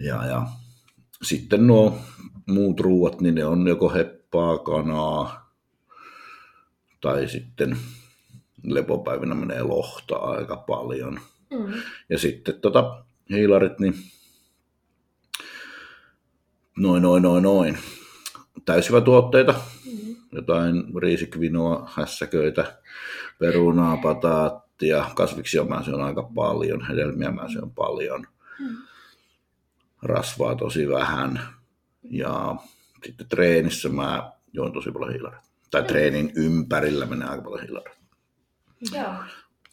[0.00, 0.46] Ja, ja
[1.22, 1.98] sitten nuo
[2.46, 5.49] muut ruuat, niin ne on joko heppaa, kanaa,
[7.00, 7.76] tai sitten
[8.64, 11.20] lepopäivinä menee lohta aika paljon.
[11.50, 11.72] Mm.
[12.08, 13.94] Ja sitten tota, hiilarit, niin
[16.78, 17.78] noin, noin, noin, noin.
[18.64, 19.54] Täysivä tuotteita,
[19.86, 20.16] Mm.
[20.32, 22.78] jotain riisikvinoa, hässäköitä,
[23.38, 28.26] perunaa, pataattia, kasviksia mä syön aika paljon, hedelmiä mä syön paljon,
[28.58, 28.76] Mm.
[30.02, 31.40] rasvaa tosi vähän
[32.10, 32.56] ja
[33.06, 35.49] sitten treenissä mä juon tosi paljon hiilareita.
[35.70, 37.82] Tai treenin ympärillä menee aika paljon.
[38.92, 39.04] Joo.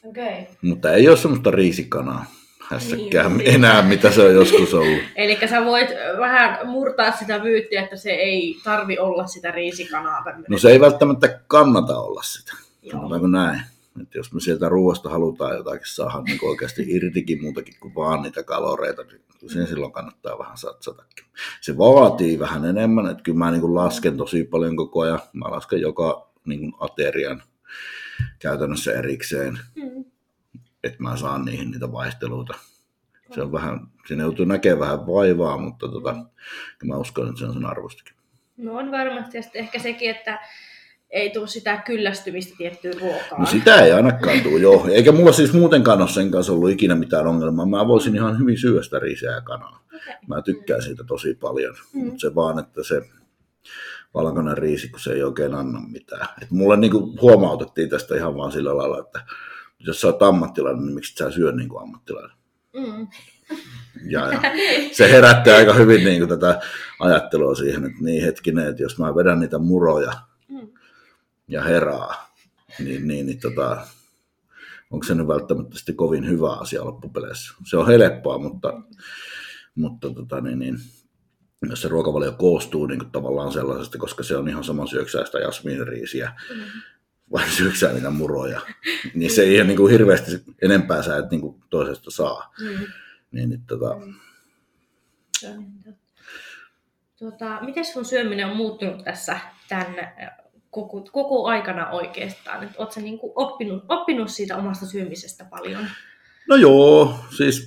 [0.04, 0.42] Okei.
[0.42, 0.46] Okay.
[0.62, 2.26] Mutta ei ole semmoista riisikanaa
[2.70, 5.00] hässäkkää Niin, enää, mitä se on joskus ollut.
[5.16, 10.24] Eli sä voit vähän murtaa sitä vyyttiä, että se ei tarvi olla sitä riisikanaa.
[10.24, 10.46] tämmönen.
[10.50, 12.54] No se ei välttämättä kannata olla sitä.
[12.82, 12.92] Joo.
[12.92, 13.62] Sanotaanko näin?
[14.02, 18.44] Että jos me sieltä ruoasta halutaan jotakin saada niin oikeasti irtikin muutakin kuin vaan niitä
[18.44, 21.26] kaloreita, niin sen silloin kannattaa vähän satsatakin.
[21.62, 25.20] Se vaatii vähän enemmän, että kyllä mä niin kuin lasken tosi paljon koko ajan.
[25.34, 27.44] Mä lasken joka niin kuin aterian
[28.40, 29.60] käytännössä erikseen.
[29.76, 30.06] Mm.
[30.84, 32.54] että mä saan niihin niitä vaihteluita.
[33.36, 36.16] Se on vähän, siinä joutuu näkemään vähän vaivaa, mutta tota,
[36.84, 38.16] mä uskon, että se on sen arvostakin.
[38.58, 40.40] No on varmasti, ja sitten ehkä sekin, että
[41.10, 43.41] ei tule sitä kyllästymistä tiettyyn ruokaan.
[43.41, 44.88] No sitä ei ainakaan tule, joo.
[44.91, 47.65] Eikä mulla siis muutenkaan ole sen kanssa ollut ikinä mitään ongelmaa.
[47.65, 49.84] Mä voisin ihan hyvin syödä sitä riisiä ja kanaa.
[49.96, 50.13] Okay.
[50.28, 52.06] Mä tykkään siitä tosi paljon, Mm.
[52.06, 53.02] mutta se vaan, että se
[54.13, 56.28] valkoinen riisi, kun se ei oikein anna mitään.
[56.41, 59.26] Et mulle niinku huomautettiin tästä ihan vaan sillä lailla, että
[59.80, 62.38] jos sä oot ammattilainen, niin miksi sä syö niin kuin ammattilainen?
[62.74, 63.08] Mm.
[64.10, 64.41] Ja, ja
[64.91, 66.60] se herättää aika hyvin niin kuin tätä
[67.00, 70.12] ajattelua siihen, että niin hetkinen, että jos mä vedän niitä muroja.
[71.48, 72.16] Ja herää,
[72.80, 73.88] niin, niin, niin tota,
[74.92, 77.54] onko se nyt välttämättä sitten kovin hyvä asia loppupeleissä.
[77.70, 78.74] Se on helppoa, mutta,
[79.76, 80.78] mutta tota, niin, niin,
[81.70, 85.40] jos se ruokavalio koostuu niin kuin tavallaan sellaisesta, koska se on ihan sama syöksää sitä
[85.40, 86.62] jasmiiniriisiä, Mm.
[87.32, 88.62] vai syöksää niitä muroja,
[89.14, 92.54] niin se ei ihan niin kuin hirveästi enempää sä et niin kuin toisesta saa.
[92.62, 92.88] Mm.
[93.32, 93.98] Niin, niin, tota,
[95.42, 95.92] totta.
[97.20, 99.96] Tota, miten sun syöminen on muuttunut tässä tämän
[100.86, 102.70] koko, koko aikana oikeastaan?
[102.78, 105.86] Oletko sä niinku oppinut, oppinut siitä omasta syömisestä paljon?
[106.48, 107.66] No joo, siis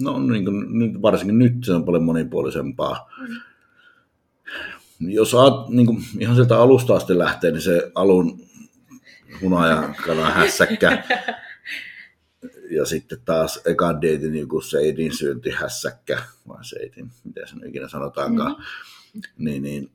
[0.00, 3.10] no, niin kuin, nyt, varsinkin nyt se on paljon monipuolisempaa.
[3.20, 3.36] Mm.
[5.00, 8.40] Jos aat, niin kuin, ihan sieltä alusta asti lähtee, niin se alun
[9.40, 11.02] huna ja kana hässäkkä.
[12.70, 17.88] Ja sitten taas ekan dietin joku seidin syönti hässäkkä, vai seidin, miten se nyt ikinä
[17.88, 18.56] sanotaankaan.
[19.38, 19.90] Niin, niin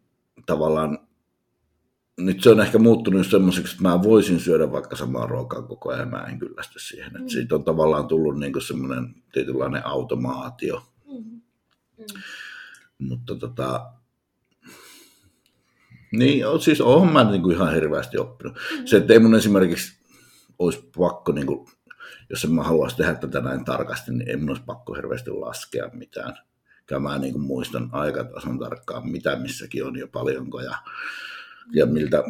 [0.46, 1.00] tavallaan
[2.18, 6.10] nyt se on ehkä muuttunut semmoiseksi, että mä voisin syödä vaikka samaa ruokaa koko ajan,
[6.10, 7.14] mä en kyllästy siihen.
[7.14, 7.22] Mm.
[7.22, 7.28] Mm.
[7.28, 10.84] Siitä on tavallaan tullut niin semmoinen tietynlainen automaatio.
[11.12, 11.42] Mm.
[13.00, 13.92] Mutta tota,
[16.12, 18.58] niin, siis oon mä niin kuin ihan hirveästi oppinut.
[18.80, 18.86] Mm.
[18.86, 19.98] Se, että ei mun esimerkiksi
[20.60, 21.68] olisi pakko, niin kuin,
[22.30, 25.90] jos en mä haluaisi tehdä tätä näin tarkasti, niin ei mun olisi pakko hirveästi laskea
[25.94, 26.34] mitään.
[26.86, 30.78] Kyllä mä niin kuin muistan aikatason tarkkaan, mitä missäkin on jo paljonko ja,
[31.74, 32.24] ja miltä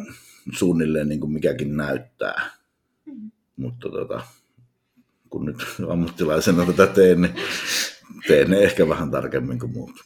[0.52, 2.50] suunnilleen niin kuin mikäkin näyttää.
[3.06, 3.30] Mm.
[3.56, 4.20] Mutta tota,
[5.30, 5.56] kun nyt
[5.92, 7.34] ammattilaisena tätä teen, niin
[8.26, 10.04] teen ne ehkä vähän tarkemmin kuin muut.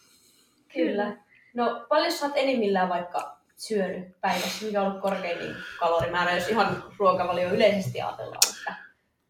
[0.75, 1.17] Kyllä.
[1.55, 4.67] No paljon sä oot enimmillään vaikka syönyt päivässä?
[4.67, 5.39] Mikä on ollut korkein
[5.79, 8.41] kalorimäärä, jos ihan ruokavalio yleisesti ajatellaan?
[8.59, 8.75] Että...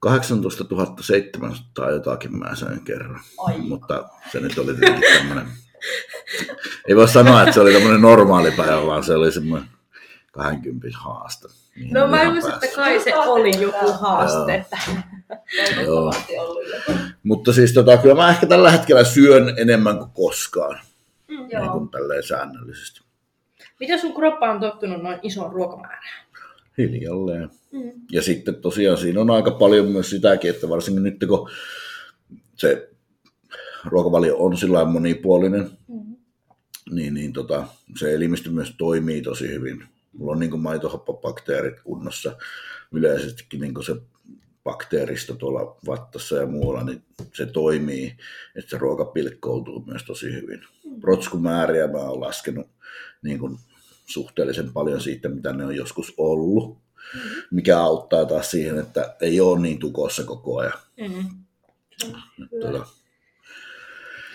[0.00, 0.64] 18
[1.00, 3.58] 700 jotakin mä söin kerran, Ai.
[3.58, 5.46] mutta se nyt oli tietenkin tämmöinen,
[6.88, 9.68] ei voi sanoa, että se oli tämmöinen normaali päivä, vaan se oli semmoinen
[10.30, 11.48] 20 haaste.
[11.76, 14.54] Mihin No mä ymmärsin, että kai se oli joku haaste.
[14.54, 14.78] Että...
[15.84, 16.98] Toivottavasti ollut joku.
[17.22, 20.80] Mutta siis tota, kyllä mä ehkä tällä hetkellä syön enemmän kuin koskaan,
[21.28, 21.36] Mm.
[21.36, 21.72] niin Joo.
[21.72, 23.00] kuin tälleen säännöllisesti.
[23.80, 26.26] Miten sun kroppa on tottunut noin isoon ruokamäärään?
[26.78, 27.50] Hiljalleen.
[27.72, 27.92] Mm.
[28.12, 31.50] Ja sitten tosiaan siinä on aika paljon myös sitäkin, että varsinkin nyt kun
[32.56, 32.90] se
[33.84, 36.16] ruokavalio on sillä monipuolinen, Mm.
[36.90, 37.64] niin, niin tota,
[37.98, 39.84] se elimistö myös toimii tosi hyvin.
[40.12, 42.36] Mulla on niin maitohappobakteerit kunnossa.
[42.92, 43.96] Yleisestikin niin se
[44.64, 47.02] bakteeristo tuolla vattassa ja muualla, niin
[47.34, 48.16] se toimii,
[48.56, 50.64] että se ruoka pilkkoutuu myös tosi hyvin.
[51.00, 52.66] Protskumääriä mä oon laskenut
[53.22, 53.58] niin kuin
[54.06, 56.78] suhteellisen paljon siitä, mitä ne on joskus ollut,
[57.50, 60.78] mikä auttaa taas siihen, että ei ole niin tukossa koko ajan.
[61.00, 61.28] Mm.
[62.04, 62.20] Hyvä.
[62.60, 62.86] Tota,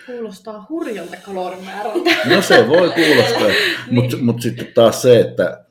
[0.06, 2.10] Kuulostaa hurjalta kalorimäärältä.
[2.24, 3.48] No se voi kuulostaa,
[3.90, 5.65] mutta mut sitten taas se, että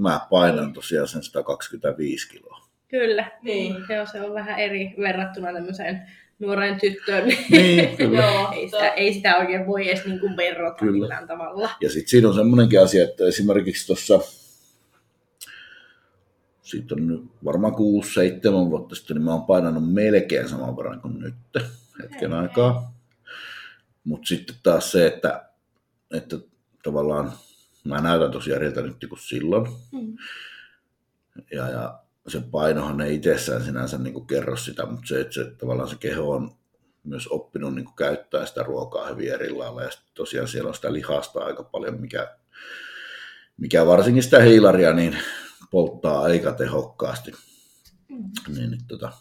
[0.00, 2.68] mä painan tosiaan sen 125 kiloa.
[2.88, 3.30] Kyllä.
[3.42, 3.74] Niin.
[3.86, 6.02] Se on, se on vähän eri verrattuna tämmöiseen
[6.38, 7.28] nuoreen tyttöön.
[7.50, 8.18] Niin, kyllä.
[8.22, 8.52] Joo.
[8.52, 10.92] ei, sitä, ei sitä oikein voi edes niin kuin verrata Kyllä.
[10.92, 11.70] millään tavalla.
[11.80, 14.20] Ja sitten siinä on semmoinenkin asia, että esimerkiksi tuossa,
[16.62, 17.76] siitä on nyt varmaan 6-7
[18.70, 21.34] vuotta sitten, niin mä oon painanut melkein saman verran kuin nyt
[22.02, 22.42] hetken Okei.
[22.42, 22.94] aikaa.
[24.04, 25.44] Mutta sitten taas se, että,
[26.14, 26.36] että
[26.82, 27.32] tavallaan
[27.88, 29.66] mä näytän tosi eriltä nyt kuin silloin.
[29.92, 30.16] Mm.
[31.52, 31.98] Ja, ja
[32.28, 36.30] se painohan ei itsessään sinänsä niin kerro sitä, mutta se, että se, tavallaan se keho
[36.30, 36.58] on
[37.04, 39.82] myös oppinut niin käyttää sitä ruokaa hyvin eri lailla.
[39.82, 42.36] Ja tosiaan siellä on sitä lihasta aika paljon, mikä,
[43.56, 45.18] mikä varsinkin sitä hiilaria niin
[45.70, 47.32] polttaa aika tehokkaasti.
[48.08, 48.54] Mm.
[48.54, 49.12] Niin, niin tota,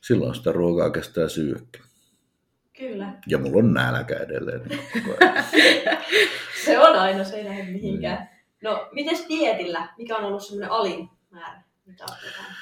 [0.00, 1.87] silloin sitä ruokaa kestää syödäkin.
[2.78, 3.12] Kyllä.
[3.26, 4.62] Ja mulla on nälkä edelleen.
[4.68, 4.80] Niin.
[6.64, 8.30] Se on aina, se ei lähde mihinkään.
[8.62, 9.88] No, mites dietillä?
[9.98, 11.62] Mikä on ollut semmoinen alin määrä?
[11.86, 12.54] Mitä otetaan?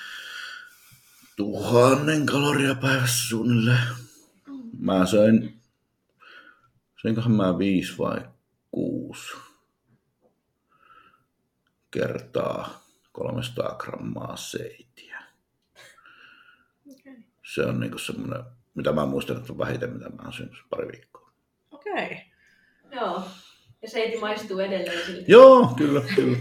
[1.37, 3.89] Tuhannen kaloria päivässä suunnilleen.
[4.79, 5.61] Mä söin,
[7.03, 8.21] söinköhän mä viisi vai
[8.71, 9.37] kuusi
[11.91, 15.23] kertaa 300 grammaa seitiä.
[17.55, 18.45] se on niin semmoinen,
[18.77, 21.31] mitä mä muistan, että on vähiten, mitä mä oon syönyt pari viikkoa.
[21.71, 21.93] Okei.
[21.93, 22.17] Okay.
[22.93, 23.23] Joo.
[23.83, 25.25] Ja seiti maistuu edelleen siltä.
[25.29, 26.39] Joo, kyllä, kyllä.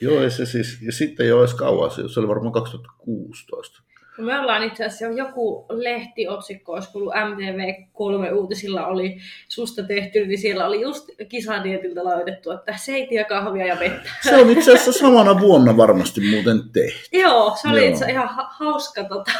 [0.00, 3.82] Joo, ja, se siis, ja sitten ei ole edes kauan, se se oli varmaan 2016.
[4.18, 10.26] No Me ollaan itse asiassa jo joku lehtiotsikko, olisi kuullut MTV3 uutisilla oli susta tehty,
[10.26, 14.10] niin siellä oli just kisadietiltä laitettu, että seitiä, kahvia ja vettä.
[14.22, 17.18] Se on itse asiassa samana vuonna varmasti muuten tehty.
[17.18, 17.88] Joo, se oli Joo.
[17.92, 19.32] itse ihan ha- hauska tota,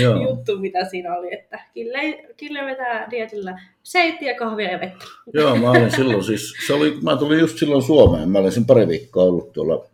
[0.00, 0.22] Joo.
[0.28, 5.04] juttu, mitä siinä oli, että Kille, Kille vetää dietillä seittiä, kahvia ja vettä.
[5.32, 8.66] Joo, mä olin silloin siis, se oli, mä tulin just silloin Suomeen, mä olin siinä
[8.66, 9.86] pari viikkoa ollut tuolla,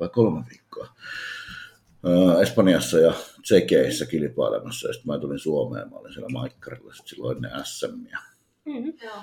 [0.00, 0.88] vai kolme viikkoa,
[2.42, 3.12] Espanjassa ja
[3.48, 8.18] Tsekeissä kilpailemassa, ja sitten mä tulin Suomeen, mä olin siellä Maikkarilla, sitten silloin ne SMiä.
[8.64, 8.92] Mm-hmm.
[9.02, 9.16] Joo.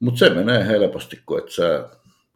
[0.00, 1.88] Mutta se menee helposti, kun et sä,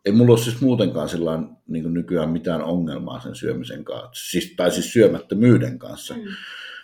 [0.04, 4.70] ei mulla ole siis muutenkaan sillä niin nykyään mitään ongelmaa sen syömisen kanssa, siis, tai
[4.70, 6.14] siis syömättömyyden kanssa.
[6.14, 6.22] Mm.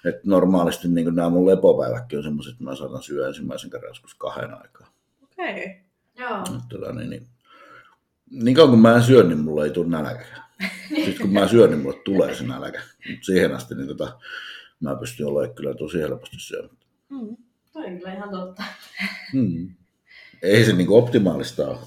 [0.04, 4.14] Et normaalisti niin nämä mun lepopäivätkin on semmoiset, että mä saatan syödä ensimmäisen kerran joskus
[4.14, 4.88] kahden aikaa.
[5.22, 5.52] Okei.
[5.52, 5.74] Okay.
[6.18, 6.44] Joo.
[6.68, 7.26] Tota, niin, niin,
[8.30, 10.41] niin kauan kun mä en syö, niin mulla ei tule nälkäkään.
[10.88, 12.82] Sitten kun mä syön, niin mulle tulee se nälkä.
[13.08, 14.18] Mutta siihen asti niin tota,
[14.80, 16.86] mä pystyn olemaan kyllä tosi helposti syömättä.
[17.08, 17.36] Mm.
[17.72, 18.62] Toi on kyllä ihan totta.
[19.32, 19.74] Hmm.
[20.42, 21.78] Ei se niin optimaalista ole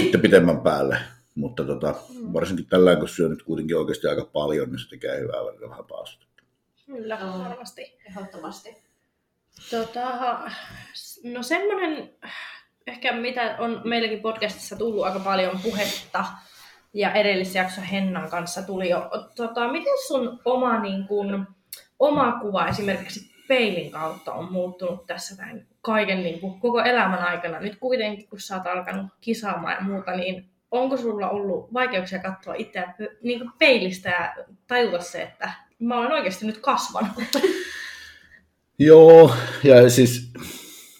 [0.00, 0.98] sitten pitemmän päälle.
[1.34, 1.94] Mutta tota,
[2.32, 5.84] varsinkin tällä kun syö nyt kuitenkin oikeasti aika paljon, niin se tekee hyvää välillä vähän
[5.84, 6.26] paasutta.
[6.86, 7.98] Kyllä, varmasti.
[8.08, 8.76] Ehdottomasti.
[9.70, 10.40] Tota,
[11.24, 12.14] no semmoinen,
[12.86, 16.24] ehkä mitä on meilläkin podcastissa tullut aika paljon puhetta,
[16.94, 19.10] ja edellisessä jaksossa Hennan kanssa tuli jo.
[19.36, 21.46] Tota, miten sun oma, niin kun,
[21.98, 27.60] oma kuva esimerkiksi peilin kautta on muuttunut tässä tämän kaiken niin kun, koko elämän aikana?
[27.60, 32.54] Nyt kuitenkin, kun sä oot alkanut kisaamaan ja muuta, niin onko sulla ollut vaikeuksia katsoa
[32.54, 37.12] itseä niin kuin peilistä ja tajuta se, että mä olen oikeasti nyt kasvanut?
[38.78, 40.32] Joo, ja siis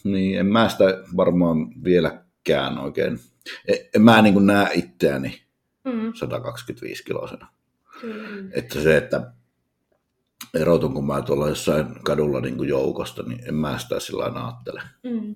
[0.03, 0.85] niin en mä sitä
[1.17, 3.19] varmaan vieläkään oikein.
[3.67, 5.41] En, mä niin näe itseäni
[5.93, 7.47] Mm, 125 kilosena.
[8.01, 8.49] kyllä.
[8.51, 9.31] Että se, että
[10.53, 14.47] erotun kun mä tuolla jossain kadulla niin kuin joukosta, niin en mä sitä sillä lailla
[14.47, 14.81] ajattele.
[15.03, 15.35] Mm.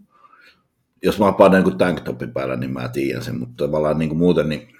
[1.03, 4.49] Jos mä panen niin tanktopin päällä, niin mä tiedän sen, mutta tavallaan niin kuin muuten,
[4.49, 4.77] niin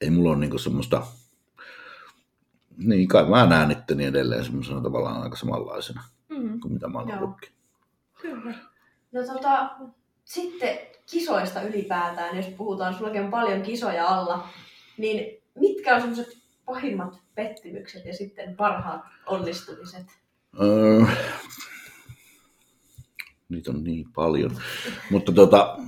[0.00, 1.02] ei mulla ole niin kuin semmoista,
[2.76, 6.60] niin kai mä näen itteni edelleen semmoisena tavallaan aika samanlaisena Mm.
[6.60, 7.50] kuin mitä mä oon ollutkin.
[8.22, 8.54] Kyllä.
[9.12, 9.70] No tota,
[10.24, 10.78] sitten
[11.10, 14.48] kisoista ylipäätään, jos puhutaan, sullakin on paljon kisoja alla,
[14.98, 20.06] niin mitkä on semmoiset pahimmat pettymykset ja sitten parhaat onnistumiset?
[20.62, 21.06] Öö,
[23.48, 24.56] niitä on niin paljon.
[25.10, 25.78] Mutta tota,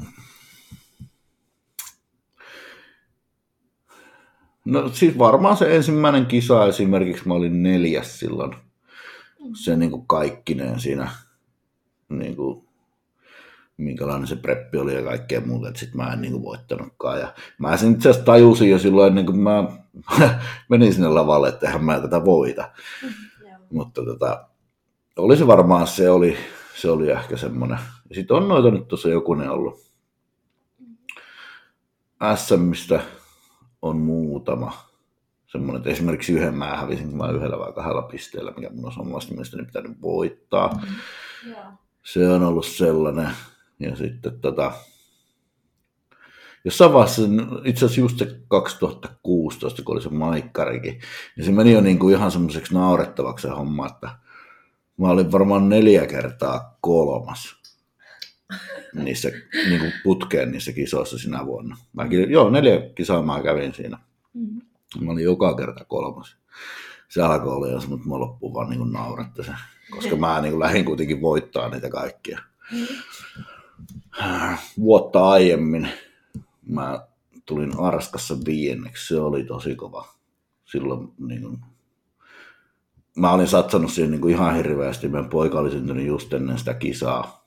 [4.64, 8.54] no siis varmaan se ensimmäinen kisa esimerkiksi, mä olin neljäs silloin.
[9.64, 11.10] Se niin kuin kaikkineen siinä,
[12.08, 12.68] niin kuin,
[13.82, 17.20] minkälainen se preppi oli ja kaikkea muuta, että sit mä en niin kuin voittanutkaan.
[17.20, 19.64] Ja mä sen itse asiassa tajusin jo silloin, ennen kuin mä
[20.70, 22.70] menin sinne lavalle, että eihän mä tätä voita.
[23.40, 23.58] Joo.
[23.70, 24.48] Mutta tota,
[25.16, 26.36] oli se varmaan, se oli,
[26.76, 27.78] se oli ehkä semmoinen.
[28.12, 29.92] Sitten on noita nyt tuossa jokunen ollut.
[32.34, 33.00] SMistä
[33.82, 34.72] on muutama.
[35.46, 39.06] Semmoinen, että esimerkiksi yhden mä hävisin, kun mä yhdellä vai kahdella pisteellä, mikä mun on
[39.06, 40.80] omasta mielestäni pitänyt voittaa.
[41.50, 41.62] Joo.
[42.02, 43.30] Se on ollut sellainen.
[43.78, 44.72] Ja sitten tota,
[46.64, 47.22] jossain vaiheessa,
[47.64, 51.00] itse asiassa just se 2016, kun oli se maikkarikin,
[51.36, 54.10] niin se meni jo niin kuin ihan semmoiseksi naurettavaksi se homma, että
[54.96, 57.62] mä olin varmaan neljä kertaa kolmas
[58.94, 59.30] niissä
[59.68, 61.76] niin kuin putkeen niissä kisoissa sinä vuonna.
[61.92, 63.98] Mäkin, joo, neljä kisaa mä kävin siinä.
[64.34, 64.60] Mm.
[65.00, 66.36] Mä olin joka kerta kolmas.
[67.08, 69.52] Se alkoi olla jo mutta mä loppuun vaan niin kuin nauratti se.
[69.90, 72.38] Koska mä niin kuin lähdin kuitenkin voittaa niitä kaikkia.
[74.78, 75.88] Vuotta aiemmin
[76.66, 77.06] mä
[77.46, 79.08] tulin Arskassa viienneksi.
[79.08, 80.08] Se oli tosi kova.
[80.64, 81.58] Silloin niin kuin,
[83.16, 85.08] mä olin satsannut siihen niin kuin ihan hirveästi.
[85.08, 87.46] Meidän poika oli syntynyt just ennen sitä kisaa.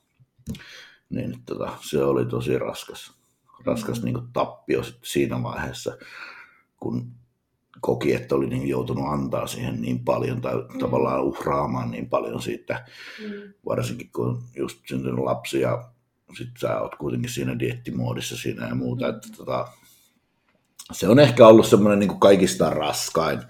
[1.10, 3.12] Niin tota, se oli tosi raskas.
[3.64, 5.96] Raskas niin kuin tappio sitten siinä vaiheessa,
[6.76, 7.12] kun
[7.80, 10.78] koki, että oli niin joutunut antaa siihen niin paljon tai mm.
[10.78, 12.84] tavallaan uhraamaan niin paljon siitä,
[13.22, 13.52] Mm.
[13.66, 15.90] varsinkin kun on just syntynyt lapsi ja
[16.38, 19.68] sitten sä oot kuitenkin siinä diettimoodissa siinä ja muuta, että tota,
[20.92, 23.40] se on ehkä ollut semmoinen niin kaikista raskain,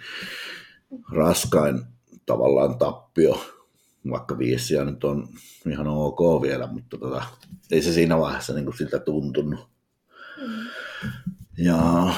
[1.12, 1.84] raskain
[2.26, 3.44] tavallaan tappio,
[4.10, 5.28] vaikka viisiä nyt on
[5.70, 7.22] ihan ok vielä, mutta tota,
[7.70, 9.68] ei se siinä vaiheessa niin kuin siltä tuntunut.
[11.58, 12.12] Ja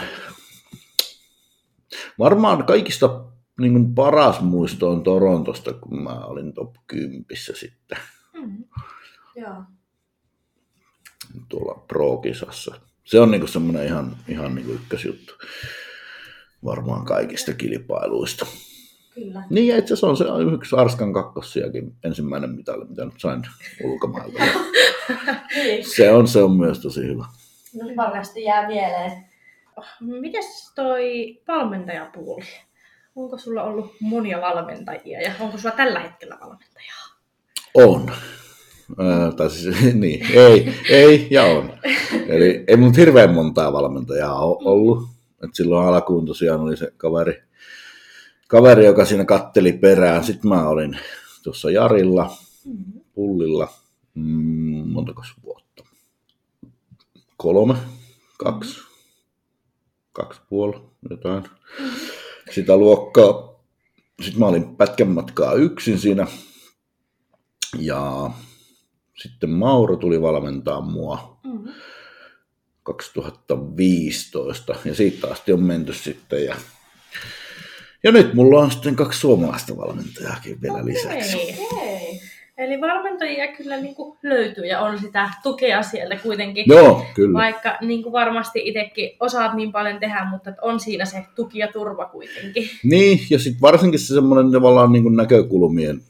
[2.19, 3.25] varmaan kaikista
[3.61, 7.99] niin kuin paras muisto on Torontosta, kun mä olin top 10 sitten
[8.41, 8.65] Mm.
[9.37, 9.63] Joo.
[11.49, 12.75] Tuolla Pro-kisassa.
[13.05, 15.35] Se on niin kuin semmoinen ihan, ihan niin kuin ykkösjuttu
[16.65, 18.47] varmaan kaikista kilpailuista.
[19.15, 19.43] Kyllä.
[19.51, 20.25] Niin, ja itse asiassa on se
[20.55, 23.43] yksi Arskan kakkossiakin ensimmäinen mitali, mitä nyt sain
[23.85, 24.43] ulkomailta.
[25.55, 25.91] Niin.
[25.97, 27.25] se, on, se on myös tosi hyvä.
[27.75, 29.13] No, varmasti jää mieleen.
[30.01, 32.45] Mites toi valmentajapuoli?
[33.17, 37.05] Onko sulla ollut monia valmentajia ja onko sulla tällä hetkellä valmentajaa?
[37.75, 38.11] On.
[39.37, 41.73] Tai siis, niin, ei, ei ja on.
[42.29, 45.09] Eli ei mun hirveän montaa valmentajaa ole ollut.
[45.45, 47.43] Et silloin alkuun tosiaan oli se kaveri,
[48.49, 50.25] kaveri, joka siinä katteli perään.
[50.25, 50.99] Sitten mä olin
[51.43, 52.37] tuossa Jarilla,
[53.15, 53.69] pullilla,
[54.15, 55.85] mm, montako vuotta?
[57.37, 57.75] Kolme,
[58.39, 58.81] kaksi,
[60.13, 60.81] kaksi puoli,
[61.11, 61.45] jotain.
[62.51, 63.49] Sitä luokkaa.
[64.23, 66.27] Sitten mä olin pätkän matkaa yksin siinä.
[67.79, 68.31] Ja
[69.23, 71.69] sitten Mauro tuli valmentaa mua Mm.
[72.83, 76.57] 2015 ja siitä asti on menty sitten ja,
[78.03, 81.37] ja nyt mulla on sitten kaksi suomalaista valmentajaakin vielä lisäksi.
[81.37, 81.57] Okei.
[81.73, 82.21] Okei.
[82.59, 86.65] Eli valmentajia kyllä niin kuin löytyy ja on sitä tukea sieltä kuitenkin.
[86.69, 87.39] Joo, kyllä.
[87.39, 91.69] Vaikka niin kuin varmasti itsekin osaat niin paljon tehdä, mutta on siinä se tuki ja
[91.73, 92.71] turva kuitenkin.
[92.83, 96.01] Niin, ja sitten varsinkin se semmoinen tavallaan niin kuin näkökulmien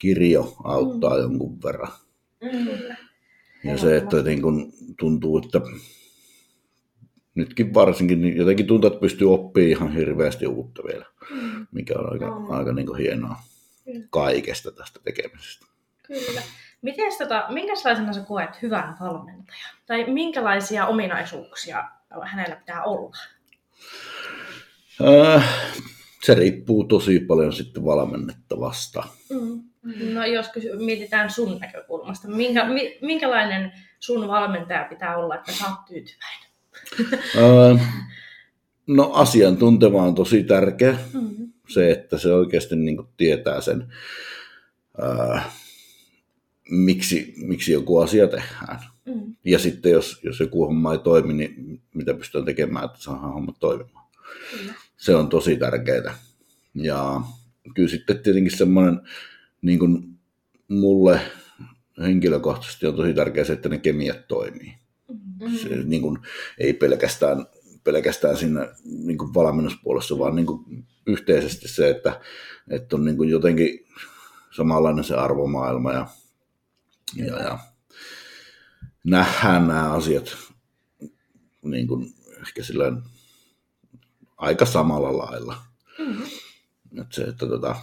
[0.00, 1.20] kirjo auttaa mm.
[1.22, 1.92] jonkun verran.
[2.42, 2.68] Mm.
[3.64, 5.60] Ja se, että niin kuin tuntuu, että
[7.34, 11.66] nytkin varsinkin niin jotenkin tuntuu, että pystyy oppimaan ihan hirveästi uutta vielä, Mm.
[11.72, 12.50] mikä on aika, Mm.
[12.50, 13.36] aika niin kuin hienoa
[13.84, 14.06] Kyllä.
[14.10, 15.66] kaikesta tästä tekemisestä.
[16.02, 16.42] Kyllä.
[16.82, 19.76] Miten tota, minkälaisena sä koet hyvän valmentajan?
[19.86, 21.84] Tai minkälaisia ominaisuuksia
[22.22, 23.16] hänellä pitää olla?
[25.34, 25.44] Äh,
[26.22, 29.02] se riippuu tosi paljon sitten valmennettavasta.
[29.30, 29.69] Mm.
[29.82, 30.46] No jos
[30.84, 36.50] mietitään sun näkökulmasta, minkä, mi, minkälainen sun valmentaja pitää olla, että sä oot tyytyväinen?
[38.86, 40.98] No asiantunteva on tosi tärkeä.
[41.12, 41.52] Mm.
[41.68, 43.92] Se, että se oikeasti niin kuin tietää sen,
[45.02, 45.48] äh,
[46.70, 48.80] miksi, miksi joku asia tehdään.
[49.06, 49.36] Mm.
[49.44, 53.52] Ja sitten jos, jos joku homma ei toimi, niin mitä pystytään tekemään, että saadaan homma
[53.60, 54.06] toimimaan.
[54.50, 54.74] Kyllä.
[54.96, 56.14] Se on tosi tärkeää.
[56.74, 57.20] Ja
[57.74, 59.00] kyllä sitten tietenkin semmoinen,
[59.62, 60.18] niin kuin
[60.68, 61.20] mulle
[61.98, 64.74] henkilökohtaisesti on tosi tärkeää se, että ne kemiat toimii.
[65.08, 65.56] Mm.
[65.56, 66.18] Se, niin kuin,
[66.58, 67.46] ei pelkästään,
[67.84, 72.20] pelkästään siinä niin kuin valmennuspuolessa, vaan niin kuin yhteisesti se, että,
[72.70, 73.86] että on niin kuin jotenkin
[74.56, 76.06] samanlainen se arvomaailma ja,
[77.16, 77.58] ja, ja
[79.04, 80.36] nähdään nämä asiat
[81.62, 83.02] niin kuin ehkä silleen
[84.36, 85.56] aika samalla lailla.
[85.98, 86.22] Mm.
[87.00, 87.76] Että se, että tota,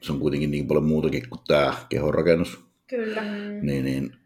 [0.00, 3.22] se on kuitenkin niin paljon muutakin kuin tämä kehonrakennus, Kyllä.
[3.62, 4.16] niin, niin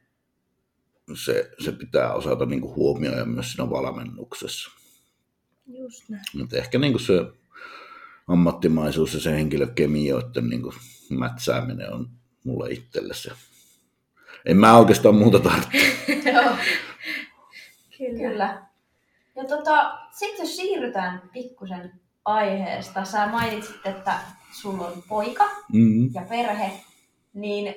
[1.14, 4.70] se, se pitää osata niin kuin huomioida myös siinä valmennuksessa.
[5.66, 6.23] Just näin.
[6.35, 7.27] Mutta ehkä niin kuin se
[8.29, 10.75] ammattimaisuus ja se henkilökemioiden niin kuin
[11.11, 12.11] mätsääminen on
[12.45, 13.33] mulle itselle se.
[14.45, 15.79] En mä oikeastaan muuta tarvitse.
[16.33, 16.57] Joo,
[17.99, 18.29] Kyllä.
[18.29, 18.66] kyllä.
[19.37, 21.93] Ja tota, sitten jos siirrytään pikkusen
[22.25, 23.05] aiheesta.
[23.05, 24.18] Sä mainitsit, että
[24.61, 26.11] sulla on poika Mm.
[26.14, 26.70] ja perhe,
[27.35, 27.75] niin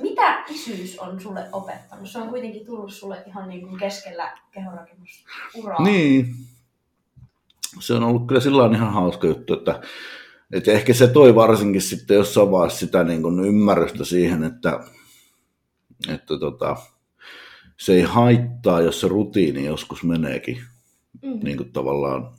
[0.00, 2.10] mitä isyys on sulle opettanut?
[2.10, 5.82] Se on kuitenkin tullut sulle ihan niin kuin keskellä kehonrakennusuraa.
[5.84, 6.34] Niin.
[7.80, 9.80] Se on ollut kyllä sillä ihan hauska juttu, että,
[10.52, 14.80] että ehkä se toi varsinkin sitten jossain vaiheessa sitä niin kuin ymmärrystä siihen, että,
[16.08, 16.76] että tota,
[17.76, 20.62] se ei haittaa, jos se rutiini joskus meneekin
[21.22, 21.40] Mm.
[21.44, 22.34] niin kuin tavallaan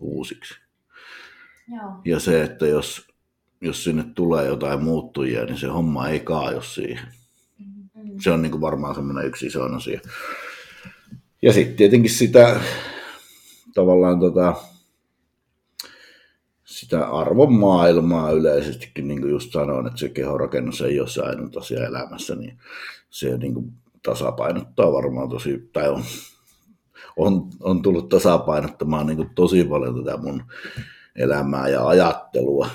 [0.00, 0.54] uusiksi.
[1.68, 1.92] Joo.
[2.04, 3.08] Ja se, että jos,
[3.60, 7.08] jos sinne tulee jotain muuttujia, niin se homma ei kaaju siihen.
[7.58, 8.20] Mm.
[8.20, 10.00] Se on niin kuin varmaan semmoinen yksi iso asia.
[11.42, 12.60] Ja sitten tietenkin sitä
[13.74, 14.54] tavallaan tota,
[16.64, 21.56] sitä arvon maailmaa yleisestikin, niin kuin just sanoin, että se kehorakennus ei ole se ainut
[21.56, 22.58] asia elämässä, niin
[23.10, 26.02] se niin kuin tasapainottaa varmaan tosi, tai on,
[27.16, 30.42] on, on tullut tasapainottamaan niin kuin tosi paljon tätä mun
[31.16, 32.70] elämää ja ajattelua,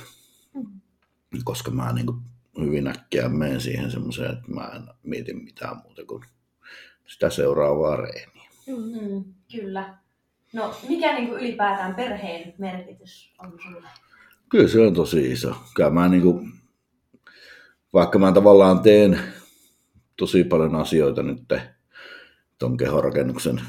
[1.44, 2.22] koska mä niin kuin
[2.60, 6.24] hyvin äkkiä menen siihen semmoiseen, että mä en mieti mitään muuta kuin
[7.08, 8.50] sitä seuraavaa reeniä.
[8.68, 9.02] Mm.
[9.02, 9.98] Mm, kyllä.
[10.54, 13.88] No, mikä niin kuin ylipäätään perheen merkitys on sulle?
[14.50, 15.56] Kyllä se on tosi iso.
[15.76, 16.52] Kyllä mä niin kuin,
[17.94, 19.20] vaikka mä tavallaan teen
[20.18, 21.44] tosi paljon asioita nyt
[22.58, 23.62] ton kehorakennuksen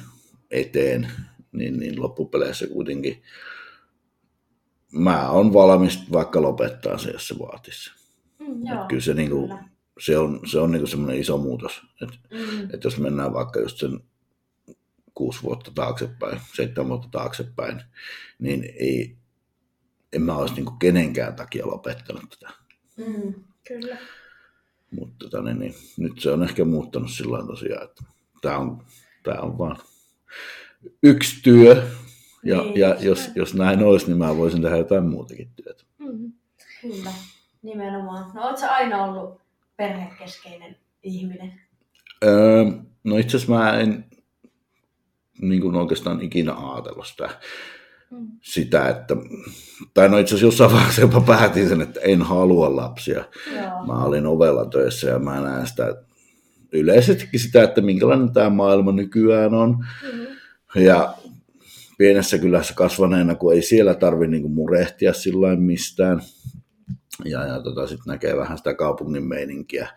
[0.51, 1.11] eteen,
[1.53, 3.23] niin, niin loppupeleissä kuitenkin
[4.93, 7.91] mä oon valmis vaikka lopettaa se, jos se vaatisi.
[8.39, 8.67] Mm.
[8.67, 8.87] Joo.
[8.89, 9.65] Kyllä se, niinku, Kyllä.
[10.01, 11.83] se on, se on niinku semmoinen iso muutos.
[12.03, 12.69] Että Mm.
[12.73, 14.01] et jos mennään vaikka just sen
[15.15, 17.83] kuusi vuotta taaksepäin, seitsemän vuotta taaksepäin,
[18.39, 19.17] niin ei,
[20.13, 22.53] en mä olisi niinku kenenkään takia lopettanut tätä.
[22.97, 23.35] Mm.
[23.69, 23.97] Kyllä.
[24.91, 28.05] Mutta tota, niin, niin, nyt se on ehkä muuttanut sillä tosiaan, että
[28.43, 28.85] tämä on,
[29.23, 29.77] tää on vaan
[31.03, 31.91] yksi työ.
[32.45, 33.33] Ja, Niin, ja jos, näin.
[33.37, 35.85] jos näin olisi, niin mä voisin tehdä jotain muutakin työtä.
[35.99, 36.33] Mm.
[36.81, 37.11] Kyllä,
[37.63, 38.31] nimenomaan.
[38.35, 39.41] No oot sä aina ollut
[39.77, 41.53] perhekeskeinen ihminen?
[42.25, 42.65] Öö,
[43.05, 44.05] no itse asiassa mä en
[45.41, 47.29] niin kuin oikeastaan ikinä ajatellut sitä,
[48.11, 48.27] Mm.
[48.43, 49.17] sitä, että,
[49.95, 53.25] tai no itse asiassa jossain vaiheessa jopa päätin sen, että en halua lapsia.
[53.57, 53.87] Joo.
[53.87, 55.95] Mä olin ovella töissä ja mä näen sitä
[56.73, 59.87] yleisestikin sitä, että minkälainen tämä maailma nykyään on.
[60.13, 60.83] Mm.
[60.83, 61.15] Ja
[62.03, 66.21] pienessä kylässä kasvaneena, kun ei siellä tarvi niinku murehtia sillä mistään,
[67.25, 69.89] ja, ja tota, sitten näkee vähän sitä kaupungin meininkiä,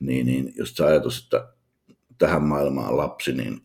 [0.00, 1.48] niin, niin just se ajatus, että
[2.18, 3.60] tähän maailmaan lapsi, niin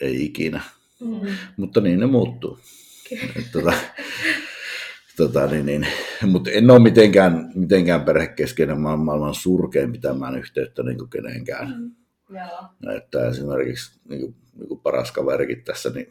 [0.00, 0.60] ei ikinä.
[1.00, 1.20] Mm.
[1.56, 2.58] Mutta niin ne muuttuu.
[3.36, 3.72] Et tota,
[5.16, 5.86] tota, niin, niin.
[6.26, 11.68] Mutta en ole mitenkään, mitenkään perhekeskeinen, mä oon maailman surkein pitämään yhteyttä niin kuin kenenkään.
[11.68, 11.90] Mm.
[12.36, 12.96] Joo.
[12.96, 16.06] Että esimerkiksi niin kuin, niin kuin paras kaverikin tässä, niin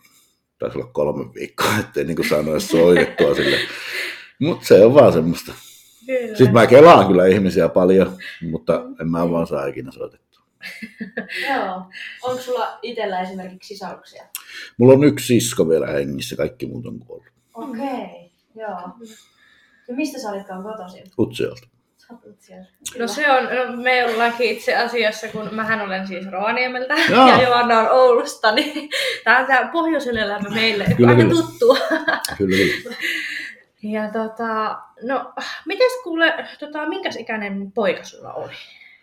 [0.62, 3.58] taisi olla kolme viikkoa, ettei niin kuin saanut edes soitettua sille.
[4.40, 5.54] Mutta se on vaan semmoista.
[6.06, 6.28] Kyllä.
[6.28, 8.18] Sitten mä kelaan kyllä ihmisiä paljon,
[8.52, 10.42] mutta en mä vaan saa ikinä soitettua.
[11.50, 11.86] Joo.
[12.24, 14.24] Onko sulla itsellä esimerkiksi sisaruksia?
[14.78, 17.28] Mulla on yksi sisko vielä hengissä, kaikki muut on kuollut.
[17.54, 18.30] Okei, okay.
[18.56, 19.10] joo.
[19.88, 21.04] Ja mistä sä olitkaan kotoisin?
[21.20, 21.68] Utsiolta.
[22.40, 22.66] Siellä.
[23.00, 27.28] No se on, no me ollaankin itse asiassa, kun mähän olen siis Rovaniemeltä Joo.
[27.28, 28.90] ja Joanna on Oulusta, niin
[29.24, 31.42] tää on tää pohjoisen elämä meille Kyllä, aika kyllä.
[31.42, 31.78] tuttua.
[32.38, 32.96] Kyllä, kyllä.
[33.84, 35.34] Ja tota, no,
[35.66, 38.54] mites kuule, tota, minkäs ikäinen poika sulla oli?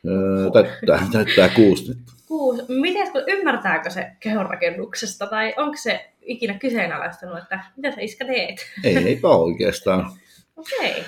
[0.07, 1.99] Öö, täyttää, täyttää kuusi nyt.
[2.27, 2.63] Kuusi.
[2.69, 8.57] Miten, kun ymmärtääkö se kehonrakennuksesta tai onko se ikinä kyseenalaistanut, että mitä sä iskä teet?
[8.85, 10.11] Ei, eipä oikeastaan.
[10.57, 10.91] Okei.
[10.91, 11.03] Okay.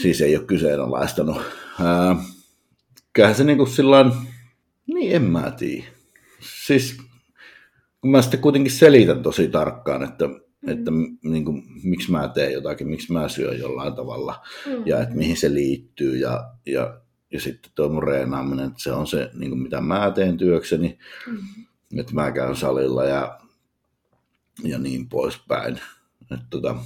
[0.00, 1.42] Siis ei ole kyseenalaistanut.
[1.84, 2.16] Ää,
[3.12, 4.12] kyllähän se niinku sillain,
[4.86, 5.84] niin en mä tiedä.
[6.66, 6.96] Siis
[8.00, 10.68] kun mä sitten kuitenkin selitän tosi tarkkaan, että, mm.
[10.68, 10.90] että
[11.22, 14.82] niin kuin, miksi mä teen jotakin, miksi mä syön jollain tavalla Mm.
[14.86, 17.00] ja että mihin se liittyy ja, ja,
[17.32, 20.98] ja sitten tuo mun reenaaminen, että se on se, niin kuin mitä mä teen työkseni,
[21.26, 21.38] Mm.
[22.00, 23.40] että mä käyn salilla ja,
[24.64, 25.80] ja niin poispäin.
[26.22, 26.76] Että tota,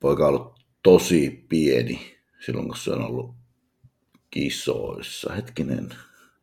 [0.00, 0.51] poika on ollut
[0.82, 2.16] tosi pieni
[2.46, 3.34] silloin, kun se on ollut
[4.30, 5.32] kisoissa.
[5.32, 5.88] Hetkinen,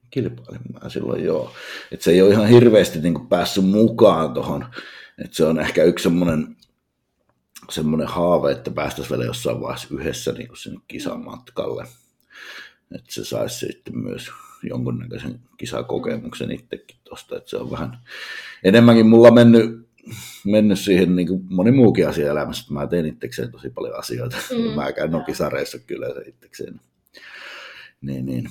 [0.10, 1.54] kilpailin mä silloin joo.
[1.92, 4.66] Että se ei ole ihan hirveästi niin päässyt mukaan tuohon.
[5.32, 6.56] Se on ehkä yksi semmoinen
[7.70, 11.88] semmoinen haave, että päästäisiin vielä jossain vaiheessa yhdessä niin sinne kisamatkalle.
[12.96, 14.32] Että se saisi sitten myös
[14.64, 17.38] jonkunnäköisen kisakokemuksen itsekin tuosta.
[17.38, 18.00] Että se on vähän
[18.64, 19.89] enemmänkin mulla mennyt,
[20.46, 24.38] mennyt siihen niin kuin moni muukin asia elämässä, että mä teen itsekseen tosi paljon asioita.
[24.52, 24.72] Mm.
[24.76, 26.82] Mä käyn nokisareissa kyllä se itsekseen.
[28.02, 28.50] Niin, niin.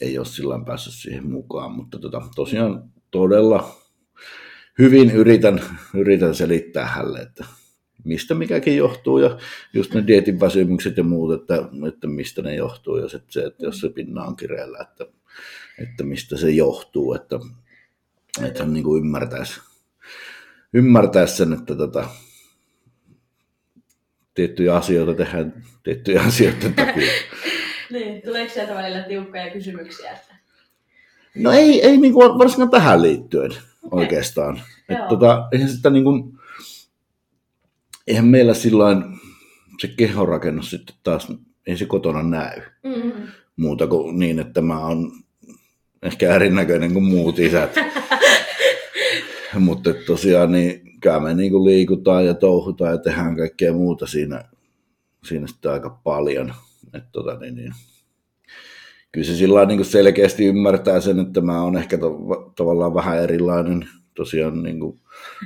[0.00, 3.76] Ei ole sillä päässyt siihen mukaan, mutta tota, tosiaan todella
[4.78, 5.60] hyvin yritän,
[5.94, 7.44] yritän selittää hänelle, että
[8.04, 9.38] mistä mikäkin johtuu ja
[9.72, 11.54] just ne dietin väsymykset ja muut, että,
[11.88, 15.06] että mistä ne johtuu ja sitten se, että jos se pinna on kireellä, että,
[15.78, 17.40] että mistä se johtuu, että,
[18.42, 19.60] että hän niin kuin ymmärtäisi,
[20.74, 22.08] ymmärtäisi sen, että tota,
[24.34, 27.12] tiettyjä asioita tehdään tiettyjä asioita takia.
[27.90, 30.10] Niin, tuleeko sieltä välillä tiukkoja kysymyksiä?
[30.10, 30.34] Että...
[31.34, 33.50] No ei, ei niin kuin varsinkaan tähän liittyen
[33.90, 34.56] oikeastaan.
[34.56, 34.64] Joo.
[34.88, 36.38] Että tota, eihän sitä niin kuin,
[38.06, 39.04] eihän meillä sillain
[39.80, 41.28] se kehonrakennus sitten taas,
[41.66, 42.60] ei se kotona näy.
[42.82, 43.12] Mm.
[43.56, 45.12] Muuta kuin niin, että mä oon
[46.02, 47.74] ehkä erinäköinen kuin muut isät.
[49.58, 54.44] Mutta tosiaan niin kyllä me niin kuin liikutaan ja touhutaan ja tehdään kaikkea muuta siinä,
[55.24, 56.54] siinä sitten aika paljon.
[56.94, 57.72] Et tota, niin, niin.
[59.12, 62.16] Kyllä se sillä niin selkeästi ymmärtää sen, että mä oon ehkä to,
[62.56, 63.88] tavallaan vähän erilainen.
[64.14, 65.00] Tosiaan niin kuin,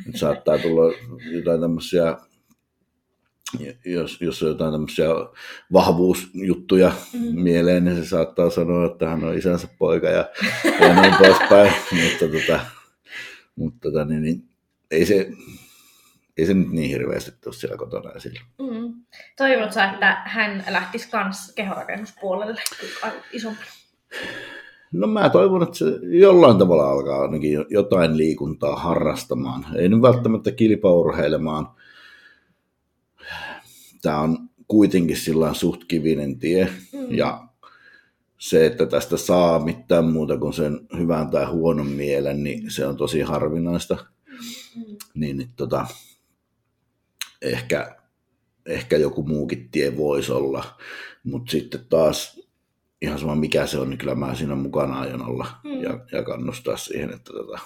[0.07, 0.95] nyt saattaa tulla
[1.33, 2.17] jotain tämmöisiä
[3.85, 5.09] jos, jos on jotain tämmöisiä
[5.73, 7.41] vahvuusjuttuja mm.
[7.43, 10.29] mieleen, niin se saattaa sanoa, että hän on isänsä poika ja,
[10.81, 11.73] ja niin poispäin.
[12.03, 12.61] mutta tota,
[13.57, 14.49] mutta tota, niin, niin,
[14.91, 15.31] ei, se,
[16.37, 18.41] ei se nyt niin hirveästi ole siellä kotona esillä.
[18.59, 18.95] Mm.
[19.37, 22.61] Toivonut sä, että hän lähtisi kans kehorakennuspuolelle
[23.33, 23.67] isompana?
[24.93, 29.67] No mä toivon, että se jollain tavalla alkaa ainakin jotain liikuntaa harrastamaan.
[29.77, 31.69] Ei nyt välttämättä kilpaurheilemaan,
[34.03, 34.39] tämä on
[34.69, 37.15] kuitenkin sillä suht kivinen tie, Mm.
[37.15, 37.49] ja
[38.39, 42.97] se, että tästä saa mitään muuta kuin sen hyvän tai huonon mielen, niin se on
[42.97, 43.97] tosi harvinaista.
[44.76, 44.97] Mm.
[45.14, 45.87] Niin, niin tota,
[47.43, 47.97] ehkä,
[48.66, 50.64] ehkä joku muukin tie voisi olla,
[51.24, 52.41] mutta sitten taas
[53.03, 55.82] ihan sama mikä se on, niin kyllä mä siinä mukana aion olla Mm.
[55.82, 57.59] ja, ja kannustaa siihen, että tota,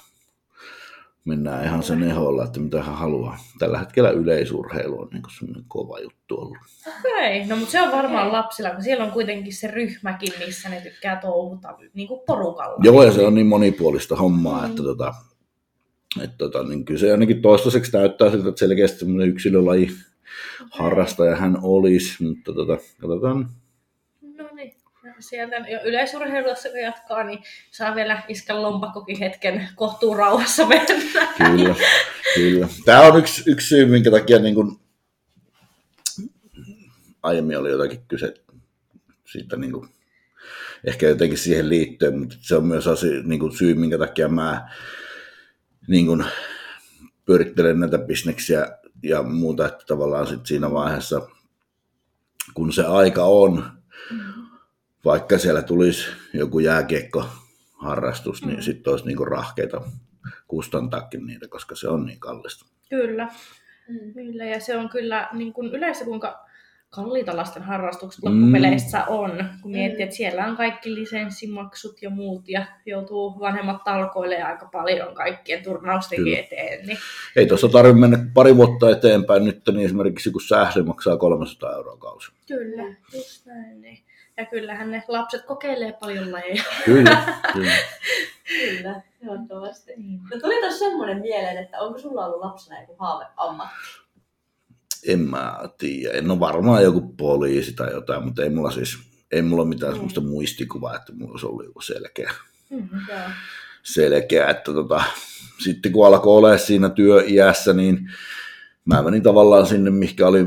[1.28, 3.38] mennään ihan sen eholla, että mitä hän haluaa.
[3.58, 6.56] Tällä hetkellä yleisurheilu on niin semmoinen kova juttu ollut.
[6.98, 8.32] Okei, no mutta se on varmaan Okei.
[8.40, 12.76] lapsilla, kun siellä on kuitenkin se ryhmäkin, missä ne tykkää touhuta niin kuin porukalla.
[12.82, 14.70] Joo, ja se on niin monipuolista hommaa, Mm.
[14.70, 15.14] että tota,
[16.22, 19.88] että tota, niin kyllä se ainakin toistaiseksi näyttää siltä, että selkeästi semmoinen yksilölaji
[20.70, 23.48] harrastaja hän olisi, mutta tota, katsotaan.
[25.20, 27.38] Sieltä jo yleisurheilussa kun jatkaa, niin
[27.70, 30.94] saa vielä iskän lompakkokin hetken kohtuu rauhassa mennä.
[31.38, 31.74] Kyllä,
[32.34, 32.68] kyllä.
[32.84, 34.76] Tämä on yksi, yksi syy, minkä takia niin kuin,
[37.22, 38.34] aiemmin oli jotakin kyse
[39.24, 39.88] siitä niin kuin,
[40.84, 44.68] ehkä jotenkin siihen liittyen, mutta se on myös asia, niin kuin syy, minkä takia mä
[45.88, 46.24] niin kuin,
[47.24, 51.28] pyörittelen näitä bisneksiä ja muuta, että tavallaan sit siinä vaiheessa,
[52.54, 53.70] kun se aika on,
[55.08, 57.24] vaikka siellä tulisi joku jääkiekko
[57.72, 58.62] harrastus, niin Mm.
[58.62, 59.80] sitten olisi niinku rahkeita
[60.48, 62.66] kustantaakin niitä, koska se on niin kallista.
[62.90, 63.28] Kyllä,
[63.88, 64.12] Mm.
[64.14, 64.44] kyllä.
[64.44, 66.44] Ja se on kyllä niin kuin yleensä kuinka
[66.90, 68.40] kalliita lasten harrastukset Mm.
[68.42, 70.04] loppupeleissä on, kun miettii, Mm.
[70.04, 76.16] että siellä on kaikki lisenssimaksut ja muut, ja joutuu vanhemmat talkoille aika paljon kaikkien turnausten
[76.16, 76.38] Kyllä.
[76.38, 76.86] eteen.
[76.86, 76.98] Niin
[77.36, 81.96] Ei tuossa tarvitse mennä pari vuotta eteenpäin nyt, niin esimerkiksi kun sähly maksaa 300 euroa
[81.96, 82.32] kausi.
[82.48, 82.82] Kyllä,
[83.14, 83.80] just näin.
[83.80, 83.98] Niin.
[84.38, 86.62] Ja kyllähän ne lapset kokeilee paljon lajeja.
[86.84, 87.22] Kyllä,
[87.52, 87.72] kyllä.
[88.48, 89.92] Kyllä, ehdottomasti.
[89.96, 90.20] Niin.
[90.34, 93.74] No tuli tuossa semmoinen mieleen, että onko sulla ollut lapsena joku haaveammatti?
[95.06, 96.18] En mä tiedä.
[96.18, 98.98] En ole varmaan joku poliisi tai jotain, mutta ei mulla siis
[99.32, 99.96] ei mulla ole mitään Mm.
[99.96, 102.30] semmoista muistikuvaa, että mulla olisi ollut joku selkeä.
[102.70, 103.00] Mm-hmm.
[103.08, 103.18] Joo.
[103.82, 105.02] selkeä, että tota,
[105.64, 108.10] sitten kun alkoi olla siinä työiässä, niin
[108.84, 110.46] mä menin tavallaan sinne, mikä oli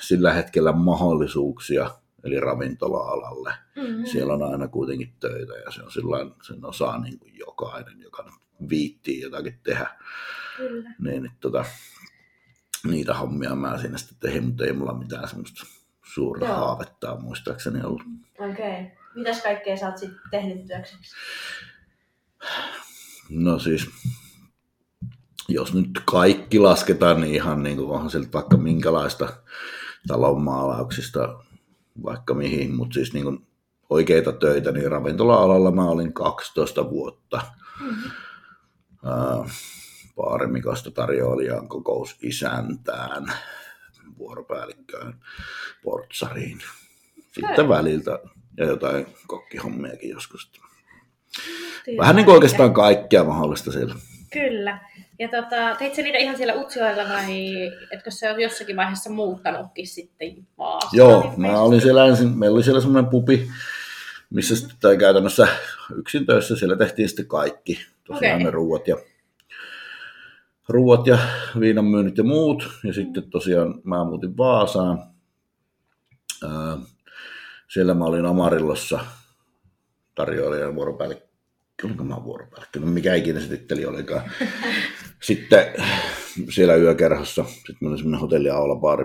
[0.00, 1.90] sillä hetkellä mahdollisuuksia,
[2.26, 3.54] eli ravintola-alalle.
[3.76, 4.04] Mm-hmm.
[4.04, 8.22] Siellä on aina kuitenkin töitä ja se on sillain, sen osaa niin kuin jokainen, joka
[8.22, 9.86] nyt viittii jotakin tehdä.
[10.56, 10.90] Kyllä.
[10.98, 11.64] Niin, niin tota,
[12.86, 15.66] niitä hommia mä siinä sitten tein, mutta ei mulla mitään semmoista
[16.14, 16.56] suurta Joo.
[16.56, 18.02] haavetta muistaakseni ollut.
[18.38, 18.80] Okei.
[18.80, 18.84] Okay.
[19.14, 21.16] Mitäs kaikkea sä oot sitten tehnyt työkseksi?
[23.30, 23.86] No siis,
[25.48, 29.28] jos nyt kaikki lasketaan, niin ihan niin kuin onhan sieltä vaikka minkälaista
[30.08, 31.44] talonmaalauksista
[32.02, 33.46] vaikka mihin, mutta siis niin kuin
[33.90, 37.40] oikeita töitä, niin ravintola-alalla mä olin 12 vuotta.
[37.80, 38.10] Mm-hmm.
[40.94, 43.32] Tarjoilijan kokous isäntään,
[44.18, 45.20] vuoropäällikköön,
[45.82, 46.58] portsariin.
[47.32, 47.68] Sitten Okei.
[47.68, 48.18] väliltä
[48.56, 50.52] ja jotain kokkihommiakin joskus.
[51.98, 53.94] Vähän niin kuin oikeastaan kaikkea mahdollista siellä.
[54.32, 54.80] Kyllä.
[55.18, 57.54] Ja tota, teit sä niitä ihan siellä Utsjoella vai
[57.90, 60.90] etkö sä oot jossakin vaiheessa muuttanutkin sitten Vaasaan?
[60.92, 63.48] Joo, mä olin siellä ensin, meillä oli siellä semmoinen pubi,
[64.30, 65.48] missä sitten tai käytännössä
[65.94, 67.78] yksin töissä, siellä tehtiin sitten kaikki.
[68.04, 68.44] Tosiaan Okei.
[68.44, 68.96] ne ruuat ja,
[70.68, 71.18] ruuat ja
[71.60, 72.68] viinanmyynnit ja muut.
[72.84, 74.98] Ja sitten tosiaan mä muutin Vaasaan.
[76.44, 76.78] Ää,
[77.68, 79.00] siellä mä olin Amarillossa
[80.14, 81.25] tarjoilijan vuoropäällikkö.
[81.84, 82.80] Olinko mä vuoropäällikkö?
[82.80, 84.30] No mikä ikinä se titteli olikaan.
[85.22, 85.72] Sitten
[86.50, 89.04] siellä yökerhossa, sitten meillä oli semmoinen hotelli Aulabaari.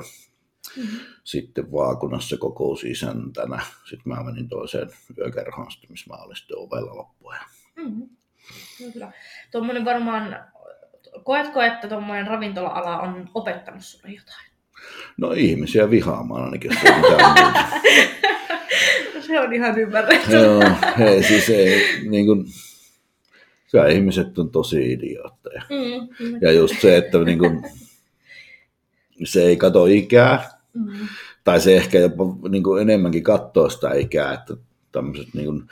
[0.78, 0.96] Mhm.
[1.24, 3.62] Sitten vaakunassa kokous isäntänä.
[3.90, 7.46] Sitten mä menin toiseen yökerhoon, sitten, missä mä olin sitten ovella loppuajan.
[7.76, 8.10] Mm-hmm.
[8.78, 9.12] Kyllä.
[9.52, 10.46] Tuommoinen varmaan,
[11.24, 14.52] koetko, että tuommoinen ravintola-ala on opettanut sulle jotain?
[15.18, 17.66] No ihmisiä vihaamaan ainakin, jos ei mitään muuta.
[19.32, 20.42] Se on ihan ymmärrettävää.
[20.42, 20.62] Joo,
[21.10, 22.46] ei siis ei, niin kuin,
[23.72, 25.62] kyllä ihmiset on tosi idiootteja.
[25.70, 27.64] Mm, Ja just se, että niin kuin,
[29.24, 31.08] se ei kato ikää, mm,
[31.44, 34.54] tai se ehkä jopa niin kuin enemmänkin katsoo sitä ikää, että
[34.92, 35.64] tämmöiset niin kuin,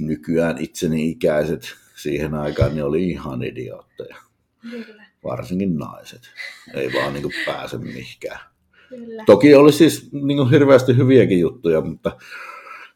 [0.00, 1.62] nykyään itseni ikäiset
[1.96, 4.16] siihen aikaan, niin oli ihan idiootteja.
[4.70, 6.20] kyllä, Varsinkin naiset.
[6.74, 8.40] Ei vaan niin kuin pääse mihinkään.
[8.88, 9.22] kyllä.
[9.26, 12.16] Toki oli siis niin kuin hirveästi hyviäkin juttuja, mutta,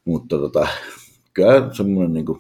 [0.05, 0.69] mutta tota,
[1.35, 2.39] kyllä semmoinen niin kuin,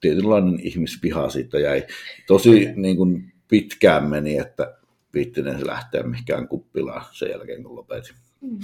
[0.00, 1.86] tietynlainen ihmisviha siitä jäi.
[2.26, 4.76] Tosi niin kuin, pitkään meni, että
[5.14, 8.14] viittinen se lähteä mihinkään kuppilaan sen jälkeen, kun lopetin.
[8.40, 8.58] Mm.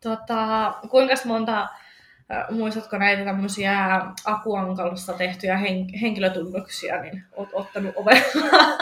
[0.00, 8.22] Tota, kuinka monta, äh, muistatko näitä tämmöisiä Akuankalossa tehtyjä hen- henkilötunnuksia, niin oot ottanut ovella?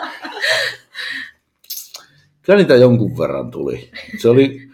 [2.43, 3.91] Kyllä niitä jonkun verran tuli.
[4.18, 4.68] Se oli,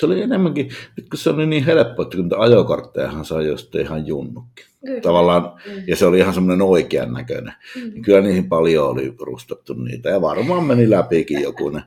[0.00, 3.74] Se oli enemmänkin, nyt kun se oli niin helppo, että kun niitä ajokorttejahan sai just
[3.74, 4.64] ihan junnukin.
[4.86, 5.00] Kyllä.
[5.00, 5.82] Tavallaan, Mm.
[5.86, 7.54] ja se oli ihan semmoinen oikean näköinen.
[7.76, 7.80] Mm.
[7.90, 11.82] Niin kyllä niihin paljon oli rustattu niitä, ja varmaan meni läpikin joku ne.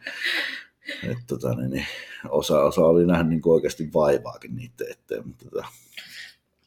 [1.11, 1.85] Et, tota, niin, niin,
[2.29, 5.65] osa, osa oli nähnyt niin oikeasti vaivaakin niiden eteen, mutta tota,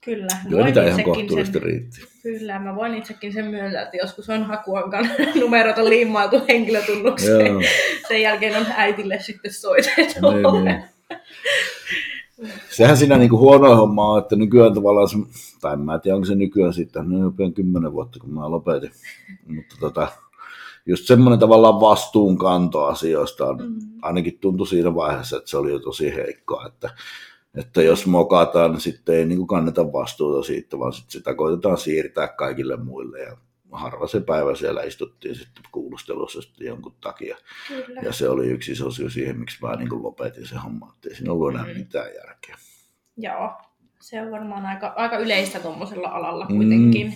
[0.04, 0.26] Kyllä.
[0.50, 2.00] voin niitä ihan kohtuullisesti sen, riitti.
[2.22, 5.08] Kyllä, mä voin itsekin sen myöntää, että joskus on hakuankan
[5.40, 7.46] numerot on liimailtu henkilötunnukseen.
[7.46, 7.62] Joo,
[8.08, 10.30] Sen jälkeen on äitille sitten soitettu.
[10.30, 10.84] niin, niin.
[12.70, 15.16] Sehän siinä niinku huono homma on, että nykyään tavallaan, se,
[15.60, 18.50] tai en mä tiedä onko se nykyään sitten, no jo pian kymmenen vuotta kun mä
[18.50, 18.90] lopetin,
[19.46, 20.08] mutta tota,
[20.86, 23.74] just semmoinen tavallaan vastuunkanto asioista on, Mm.
[24.02, 26.90] ainakin tuntui siinä vaiheessa, että se oli jo tosi heikkoa, että,
[27.54, 32.28] että jos mokataan, niin sitten ei niin kanneta vastuuta siitä, vaan sit sitä koitetaan siirtää
[32.28, 33.36] kaikille muille ja
[33.72, 37.36] harva se päivä siellä istuttiin sitten kuulustelussa sitten jonkun takia.
[37.68, 38.00] Kyllä.
[38.00, 41.14] Ja se oli yksi iso syy siihen, miksi mä niin lopetin se homma, että ei
[41.14, 41.78] siinä ollut enää Mm.
[41.78, 42.56] mitään järkeä.
[43.16, 43.52] Joo,
[44.00, 46.56] se on varmaan aika, aika yleistä tuommoisella alalla Mm.
[46.56, 47.14] kuitenkin.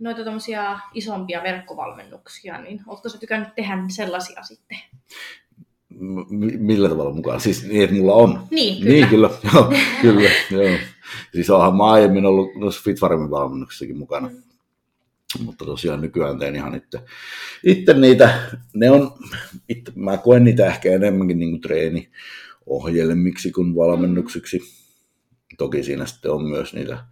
[0.04, 4.78] noita tommosia isompia verkkovalmennuksia, niin ootko sä tykännyt tehdä sellaisia sitten?
[5.90, 7.42] M- millä tavalla mukaan?
[7.42, 8.48] Siis niin, että mulla on.
[8.52, 8.94] Niin, kyllä.
[8.94, 9.30] Niin, kyllä.
[9.54, 10.78] Joo, kyllä joo.
[11.34, 14.28] Siis onhan mä aiemmin ollut noissa Fitfarmin valmennuksissakin mukana.
[14.28, 14.44] Mm.
[15.46, 17.00] Mutta tosiaan nykyään teen ihan itse,
[17.64, 18.40] itse niitä,
[18.74, 19.12] ne on,
[19.70, 24.60] itse, mä koen niitä ehkä enemmänkin niin kuin treeniohjelmiksi kuin valmennuksiksi.
[25.58, 27.06] Toki siinä sitten on myös niitä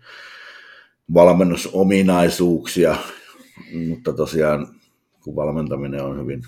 [1.13, 2.95] valmennusominaisuuksia,
[3.87, 4.67] mutta tosiaan
[5.23, 6.41] kun valmentaminen on hyvin,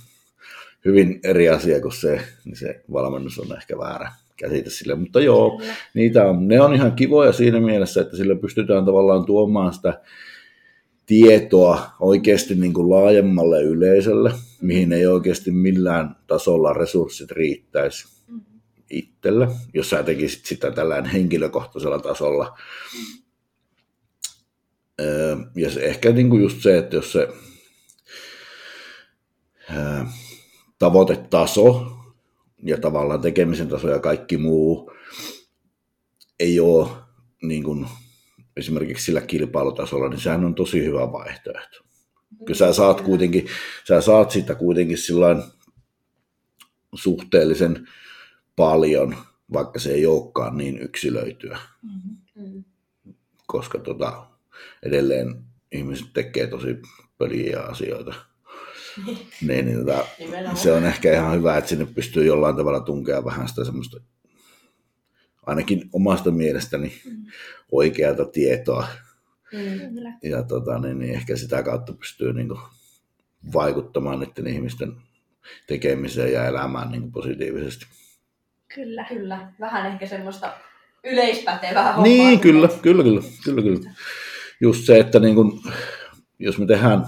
[0.85, 4.95] hyvin eri asia kuin se, niin se valmennus on ehkä väärä käsite sille.
[4.95, 5.61] Mutta joo,
[5.93, 10.01] niitä on, ne on ihan kivoja siinä mielessä, että sillä pystytään tavallaan tuomaan sitä
[11.05, 18.41] tietoa oikeasti niin kuin laajemmalle yleisölle, mihin ei oikeasti millään tasolla resurssit riittäisi Mm.
[18.89, 22.57] itsellä, jos sä tekisit sitä tällään henkilökohtaisella tasolla.
[25.03, 27.27] Öö, Ja se, ehkä niin kuin just se, että jos se
[29.75, 30.03] öö,
[30.79, 31.91] tavoitetaso
[32.63, 34.91] ja tavallaan tekemisen taso ja kaikki muu
[36.39, 36.89] ei ole
[37.41, 37.87] niin kuin
[38.57, 41.77] esimerkiksi sillä kilpailutasolla, niin sehän on tosi hyvä vaihtoehto.
[42.45, 43.47] Kyllä sä saat kuitenkin,
[43.87, 45.43] sä saat sitä kuitenkin sillain
[46.95, 47.87] suhteellisen
[48.55, 49.15] paljon,
[49.53, 52.47] vaikka se ei olekaan niin yksilöityä, Mm-hmm.
[52.47, 52.63] Mm.
[53.47, 54.27] koska tota,
[54.83, 55.35] edelleen
[55.71, 56.81] ihmiset tekee tosi
[57.17, 58.13] pöliä asioita.
[59.47, 60.05] niin, niin tota,
[60.55, 63.97] se on ehkä ihan hyvä, että sinne pystyy jollain tavalla tunkea vähän sitä semmoista,
[65.45, 67.25] ainakin omasta mielestäni, Mm.
[67.71, 68.87] oikeata tietoa.
[69.53, 69.79] Mm.
[69.93, 70.13] Kyllä.
[70.23, 72.59] Ja tota, niin, niin ehkä sitä kautta pystyy niin kuin,
[73.53, 74.93] vaikuttamaan niiden ihmisten
[75.67, 77.85] tekemiseen ja elämään niin kuin, positiivisesti.
[78.75, 79.05] Kyllä.
[79.09, 80.53] Kyllä, vähän ehkä semmoista
[81.03, 82.03] yleispätevää hommaa.
[82.03, 83.91] Niin, kyllä, kyllä, kyllä, kyllä, kyllä.
[84.63, 85.61] Just se, että niin kun,
[86.39, 87.05] jos me tehdään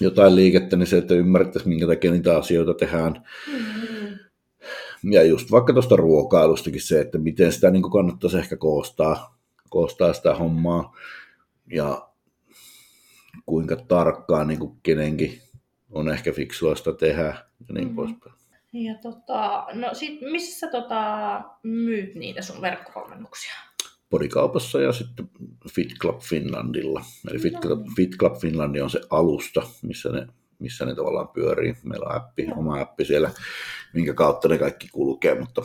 [0.00, 3.26] jotain liikettä, niin se, että ymmärrettäisiin, minkä takia niitä asioita tehdään.
[3.52, 5.12] Mm.
[5.12, 9.38] Ja just vaikka tuosta ruokailustakin se, että miten sitä niin kannattaisi ehkä koostaa,
[9.70, 10.96] koostaa sitä hommaa.
[11.72, 12.08] Ja
[13.46, 15.40] kuinka tarkkaan niin kuin kenenkin
[15.90, 17.24] on ehkä fiksua sitä tehdä
[17.68, 17.96] ja niin Mhm.
[17.96, 18.34] poispäin.
[18.72, 23.52] Ja tota, no sit, missä sä tota, myyt niitä sun verkkovalmennuksia?
[24.10, 25.30] Podikaupassa ja sitten
[25.74, 27.04] Fit Club Finlandilla.
[27.30, 27.86] Eli Fit Club.
[27.96, 30.26] Fit Club Finlandi on se alusta, missä ne,
[30.58, 31.76] missä ne tavallaan pyörii.
[31.82, 32.58] Meillä on appi, Joo.
[32.58, 33.30] oma appi siellä,
[33.94, 35.62] minkä kautta ne kaikki kulkee, mutta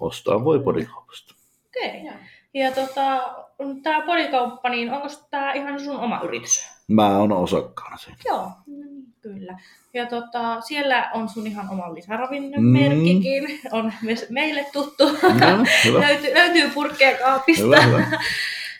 [0.00, 1.34] ostaa voi podikaupasta.
[1.66, 2.02] Okei.
[2.02, 2.18] Okay.
[2.54, 3.34] Ja tota,
[3.82, 6.69] tää podikauppa, niin onko tää ihan sun oma yritys?
[6.90, 8.16] Mä oon osakkaana siinä.
[8.24, 9.58] Joo, no niin, kyllä.
[9.94, 11.94] Ja tota, siellä on sun ihan oma Mm.
[11.94, 15.04] lisäravinnemerkkikin, on myös meille tuttu.
[15.40, 15.64] No,
[16.00, 17.64] löytyy, löytyy purkkeja kaapista.
[17.64, 18.06] Hyvä, hyvä.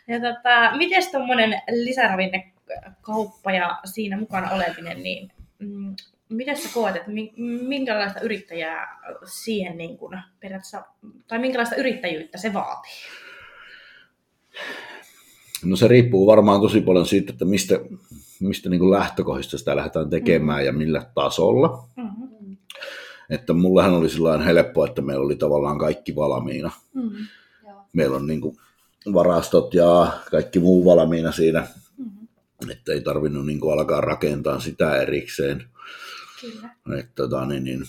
[0.09, 5.97] Ja tota, miten tuommoinen lisäravinnekauppa ja siinä mukana oleminen, niin mm,
[6.29, 7.33] miten sä koet, että mi-
[7.69, 10.83] minkälaista yrittäjää siihen niin kuin periaatteessa,
[11.29, 12.93] tai minkälaista yrittäjyyttä se vaatii?
[15.65, 17.81] No se riippuu varmaan tosi paljon siitä, että mistä,
[18.41, 21.89] mistä niin kuin lähtökohdista sitä lähdetään tekemään ja millä tasolla.
[21.97, 22.57] Mm-hmm.
[23.31, 26.71] Että mullehan oli sillä helppo, että meillä oli tavallaan kaikki valmiina.
[26.95, 27.27] Mm-hmm.
[27.93, 28.57] Meillä on niin kuin
[29.15, 31.67] varastot ja kaikki muu valmiina siinä,
[31.99, 32.71] Mm-hmm.
[32.71, 35.65] että ei tarvinnut niin kuin alkaa rakentaa sitä erikseen.
[36.41, 36.99] Kyllä.
[36.99, 37.85] Että, tota, niin, niin,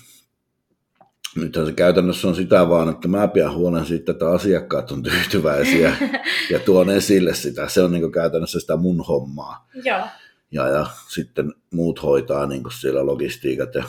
[1.36, 5.96] nythän se käytännössä on sitä vaan, että mä pidän huolen siitä, että asiakkaat on tyytyväisiä
[6.52, 7.68] ja tuon esille sitä.
[7.68, 9.68] Se on niin käytännössä sitä mun hommaa.
[9.84, 10.08] Joo.
[10.52, 13.84] Ja, ja sitten muut hoitaa niin siellä logistiikat ja,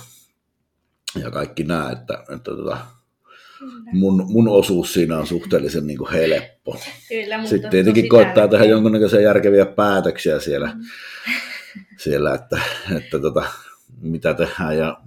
[1.22, 2.78] ja kaikki nämä, että, että tota,
[3.92, 6.80] mun, mun osuus siinä on suhteellisen niin helppo.
[7.08, 10.76] Kyllä, mutta Sitten tietenkin koittaa tehdä jonkunnäköisiä järkeviä päätöksiä siellä,
[11.76, 11.78] Mm.
[11.98, 12.60] siellä että,
[12.96, 13.44] että tota,
[14.00, 15.00] mitä tehdään ja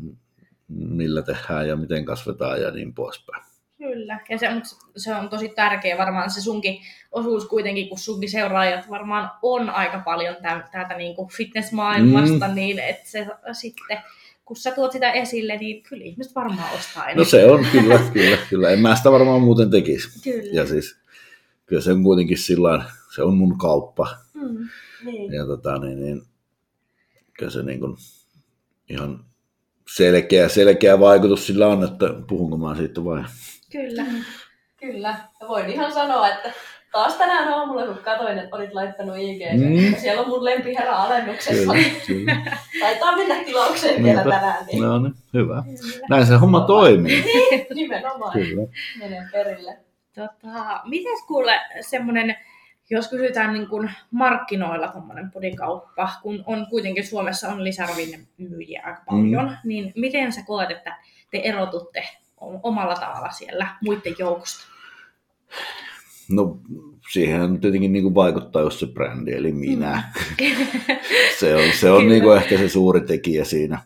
[0.67, 3.43] millä tehdään ja miten kasvetaan ja niin poispäin.
[3.77, 4.61] Kyllä, ja se on,
[4.97, 6.77] se on tosi tärkeä varmaan se sunkin
[7.11, 12.55] osuus kuitenkin, kun sunkin seuraajat varmaan on aika paljon tä- täältä niin kuin fitnessmaailmasta, mm.
[12.55, 13.97] niin että se sitten,
[14.45, 17.25] kun sä tuot sitä esille, niin kyllä ihmiset varmaan ostaa No enemmän.
[17.25, 18.69] se on, kyllä, kyllä, kyllä.
[18.69, 20.21] En mä sitä varmaan muuten tekisi.
[20.23, 20.53] Kyllä.
[20.53, 20.97] Ja siis
[21.65, 22.85] kyllä se on kuitenkin sillä
[23.15, 24.17] se on mun kauppa.
[24.33, 24.67] Mm.
[25.05, 25.33] Niin.
[25.33, 26.21] Ja tota, niin, niin,
[27.33, 27.95] kyllä se niin kuin
[28.89, 29.25] ihan
[29.95, 33.23] selkeä, selkeä vaikutus sillä on, että puhunko mä siitä vai?
[33.71, 34.05] Kyllä.
[34.79, 35.15] Kyllä.
[35.41, 36.51] Ja voin ihan sanoa, että
[36.91, 39.81] taas tänään aamulla, kun katsoin, että olit laittanut IG, Mm.
[39.89, 39.95] mm.
[40.01, 41.73] siellä on mun lempiherra alennuksessa.
[41.73, 42.35] Kyllä, kyllä.
[42.79, 45.63] Taitaa mennä tilaukseen vielä tänään, niin No niin, hyvä.
[45.65, 46.07] Kyllä.
[46.09, 47.23] Näin se homma toimii.
[47.75, 48.67] nimenomaan Kyllä.
[48.99, 49.77] menen perille.
[50.15, 52.35] Tota, mites kuule semmoinen,
[52.89, 59.45] jos kysytään niin kuin markkinoilla tuommoinen podikauppa, kun on kuitenkin Suomessa on lisäravinnemyyjiä aika paljon,
[59.45, 59.57] mm.
[59.63, 60.97] niin miten sä koet, että
[61.31, 62.03] te erotutte
[62.63, 64.65] omalla tavalla siellä muiden joukosta?
[66.29, 66.59] No
[67.11, 70.03] siihen tietenkin niin kuin vaikuttaa just se brändi, eli minä.
[71.39, 72.11] Se on, se on Kyllä.
[72.11, 73.81] niin kuin ehkä se suuri tekijä siinä.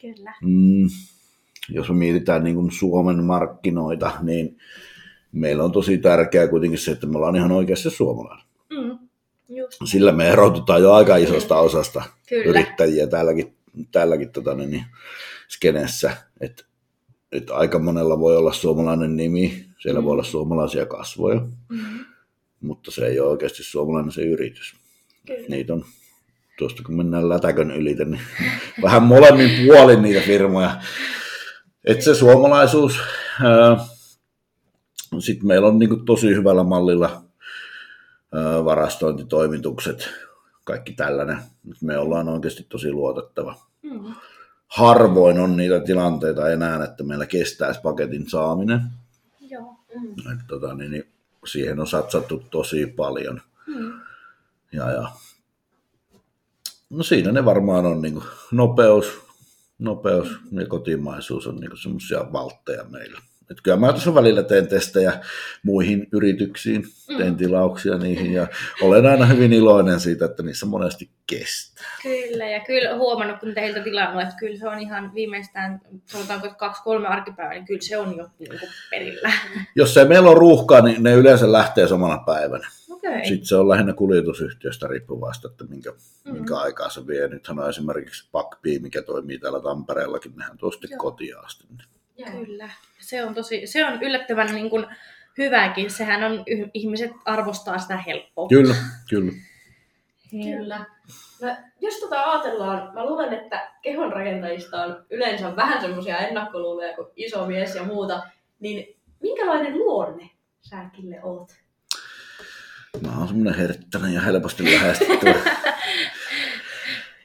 [0.00, 0.34] Kyllä.
[0.42, 0.88] Mm,
[1.68, 4.58] jos me mietitään niin kuin Suomen markkinoita, niin
[5.38, 8.46] meillä on tosi tärkeää kuitenkin se, että me ollaan ihan oikeasti suomalainen.
[8.70, 8.98] Mm.
[9.48, 9.78] Just.
[9.84, 12.44] Sillä me erotutaan jo aika isosta osasta Kyllä.
[12.44, 13.56] yrittäjiä täälläkin,
[13.92, 14.84] täälläkin tota, niin,
[15.48, 16.16] skenessä.
[16.40, 16.66] Et,
[17.32, 20.04] et aika monella voi olla suomalainen nimi, siellä Mm.
[20.04, 22.04] voi olla suomalaisia kasvoja, Mm.
[22.60, 24.74] mutta se ei ole oikeasti suomalainen se yritys.
[25.26, 25.48] Kyllä.
[25.48, 25.84] Niitä on,
[26.58, 28.20] tuosta kun mennään lätäkön ylitä, niin
[28.82, 30.80] vähän molemmin puolin niitä firmoja.
[31.84, 32.98] Et se suomalaisuus,
[35.18, 37.22] sitten meillä on niinku tosi hyvällä mallilla
[38.64, 40.08] varastointitoimitukset,
[40.64, 41.38] kaikki tällainen.
[41.82, 43.56] Me ollaan oikeasti tosi luotettava.
[43.82, 44.14] Mm.
[44.66, 48.80] Harvoin on niitä tilanteita enää, että meillä kestäisi paketin saaminen.
[49.40, 49.76] Joo.
[49.94, 50.32] Mm.
[50.32, 51.12] Et tota, niin, niin,
[51.46, 53.40] siihen on satsattu tosi paljon.
[53.66, 53.92] Mm.
[54.72, 55.08] Ja, ja.
[56.90, 59.20] No siinä ne varmaan on niin nopeus,
[59.78, 63.20] nopeus ja kotimaisuus on niin semmoisia valtteja meillä.
[63.50, 65.12] Et kyllä mä tuossa välillä teen testejä
[65.62, 66.84] muihin yrityksiin,
[67.18, 68.46] teen tilauksia niihin ja
[68.82, 71.86] olen aina hyvin iloinen siitä, että niissä monesti kestää.
[72.02, 76.58] Kyllä, ja kyllä huomannut, kun teiltä tilannut, että kyllä se on ihan viimeistään, sanotaanko että
[76.58, 79.32] kaksi-kolme arkipäivää, niin kyllä se on jo niin kuin perillä.
[79.74, 82.68] Jos ei meillä on ruuhkaa, niin ne yleensä lähtee samana päivänä.
[82.90, 83.26] Okei.
[83.26, 85.92] Sitten se on lähinnä kuljetusyhtiöstä riippuvasta, että minkä,
[86.24, 86.32] Mm.
[86.32, 87.28] minkä aikaa se vie.
[87.28, 90.98] Nythän on esimerkiksi Pakpi, mikä toimii täällä Tampereellakin, nehän tuo sitten Joo.
[90.98, 91.64] kotiin asti.
[92.18, 92.30] Joo.
[92.30, 92.70] Kyllä.
[93.00, 94.86] Se on, tosi, se on yllättävän niin kuin,
[95.38, 95.90] hyväkin.
[95.90, 96.44] Sehän on,
[96.74, 98.48] ihmiset arvostaa sitä helppoa.
[98.48, 98.74] Kyllä,
[99.10, 99.32] kyllä.
[100.30, 100.84] Kyllä.
[101.42, 107.46] No, jos tota ajatellaan, mä luulen, että kehonrakentajista on yleensä vähän semmoisia ennakkoluuloja kuin iso
[107.46, 108.22] mies ja muuta,
[108.60, 111.52] niin minkälainen luonne sä Kille oot?
[113.06, 115.34] Mä oon semmonen herttäinen ja helposti lähestyttävä.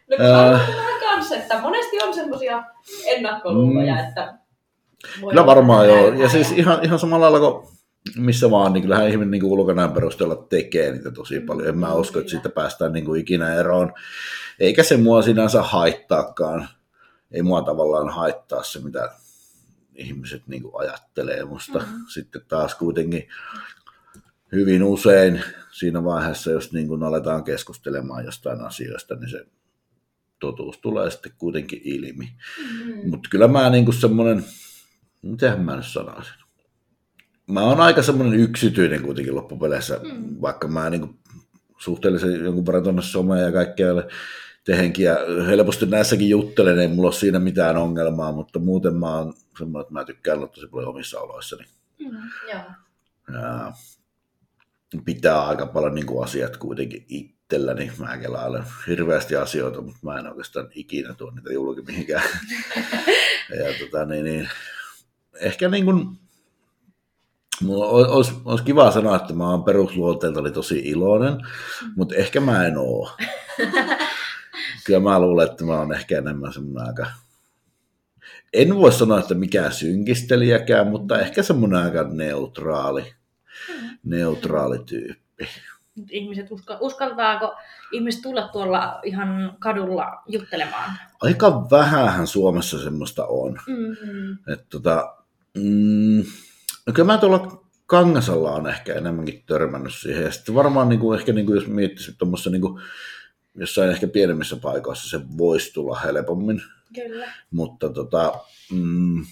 [0.10, 2.64] No kun mä vähän kanssa, että monesti on semmoisia
[3.06, 4.08] ennakkoluuloja, Mm.
[4.10, 4.34] että...
[5.22, 6.14] voi Kyllä varmaan joo.
[6.14, 7.68] Ja siis ihan, ihan samalla lailla kuin
[8.16, 11.68] missä vaan, niin kyllähän ihminen niin ulkonäön perusteella tekee niitä tosi paljon.
[11.68, 13.94] En mä usko, että siitä päästään niin kuin ikinä eroon.
[14.60, 16.68] Eikä se mua sinänsä haittaakaan.
[17.32, 19.12] Ei mua tavallaan haittaa se, mitä
[19.96, 21.80] ihmiset niin kuin ajattelee musta.
[21.80, 21.96] Mhm.
[22.14, 23.28] Sitten taas kuitenkin
[24.52, 29.46] hyvin usein siinä vaiheessa, jos niin kuin aletaan keskustelemaan jostain asioista, niin se
[30.40, 32.30] totuus tulee sitten kuitenkin ilmi.
[32.86, 33.10] Mm.
[33.10, 34.46] Mutta kyllä mä niinku semmoinen,
[35.24, 36.34] mitähän mä nyt sanoisin.
[37.48, 40.36] Mä oon aika semmoinen yksityinen kuitenkin loppupeleissä, Mm.
[40.42, 41.16] vaikka mä niinku
[41.80, 43.88] suhteellisen jonkun verran tuonne someen ja kaikkea
[44.66, 45.18] tehenkin ja
[45.48, 49.94] helposti näissäkin juttelen, ei mulla ole siinä mitään ongelmaa, mutta muuten mä oon semmoinen, että
[49.94, 51.66] mä tykkään olla tosi paljon omissa oloissani.
[52.00, 52.18] Mm.
[52.52, 52.62] Joo.
[53.34, 53.72] Ja
[55.06, 57.92] pitää aika paljon niin kuin asiat kuitenkin itselläni.
[57.98, 62.24] Mä kelailen hirveästi asioita, mutta mä en oikeastaan ikinä tuo niitä julki mihinkään.
[63.60, 64.50] ja tota, niin, niin,
[65.42, 66.20] ehkä niin kuin,
[67.62, 71.38] mulla olisi, olisi kiva sanoa, että mä oon perusluonteeltani tosi iloinen,
[71.96, 73.12] mutta ehkä mä en oo.
[74.86, 77.06] Kyllä mä luulen, että mä oon ehkä enemmän semmoinen aika
[78.54, 83.14] en voi sanoa, että mikään synkistelijäkään, mutta ehkä semmoinen aika neutraali,
[84.04, 85.48] neutraali tyyppi.
[86.10, 87.56] Ihmiset uska, uskaltaako
[87.92, 90.92] ihmiset tulla tuolla ihan kadulla juttelemaan?
[91.22, 93.60] Aika vähähän Suomessa semmoista on.
[93.68, 94.54] Mm.
[94.54, 95.16] Et tota,
[95.58, 96.24] mm,
[96.88, 100.24] no kyllä mä tuolla Kangasalla on ehkä enemmänkin törmännyt siihen.
[100.24, 102.82] Ja sitten varmaan niin kuin, ehkä niin kuin, jos miettisi tuommoissa niin kuin,
[103.56, 106.62] jossain ehkä pienemmissä paikoissa se voisi tulla helpommin.
[106.96, 107.34] Kyllä.
[107.52, 108.34] Mutta tota,
[108.72, 109.26] mm,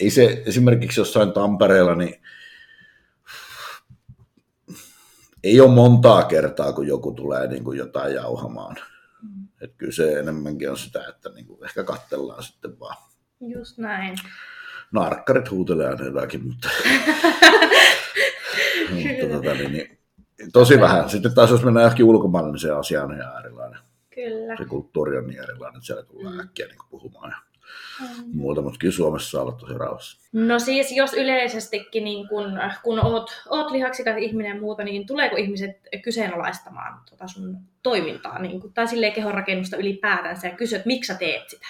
[0.00, 2.22] ei se esimerkiksi jossain Tampereella, niin
[5.44, 8.76] ei ole montaa kertaa, kun joku tulee niin kuin jotain jauhamaan.
[9.22, 9.48] Mm.
[9.60, 12.96] Et kyllä se enemmänkin on sitä, että niin kuin ehkä katsellaan sitten vaan.
[13.40, 14.16] Just näin.
[14.92, 16.68] Narkkarit huutelee aina jotakin, mutta,
[18.90, 19.34] mutta Kyllä.
[19.36, 19.98] tota, niin, niin,
[20.52, 21.10] tosi vähän.
[21.10, 23.80] Sitten taas jos mennään johonkin ulkomaille, niin se asia on ihan erilainen.
[24.14, 24.56] Kyllä.
[24.56, 26.40] Se kulttuuri on niin erilainen, että siellä tullaan Mm.
[26.40, 27.36] äkkiä niin puhumaan ja
[28.00, 28.06] Mm.
[28.32, 30.28] muuta, mutta kyllä Suomessa saa olla tosi rauhassa.
[30.32, 32.44] No siis jos yleisestikin, niin kun,
[32.82, 35.70] kun oot, oot lihaksikas ihminen ja muuta, niin tuleeko ihmiset
[36.02, 41.18] kyseenalaistamaan tota sun toimintaa niin kun, tai silleen kehonrakennusta ylipäätänsä ja kysyä, että miksi sä
[41.18, 41.66] teet sitä?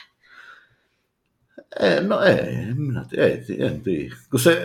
[1.80, 2.36] Ei, no ei,
[2.74, 4.14] minä ei, en tiedä.
[4.30, 4.62] Kun, se,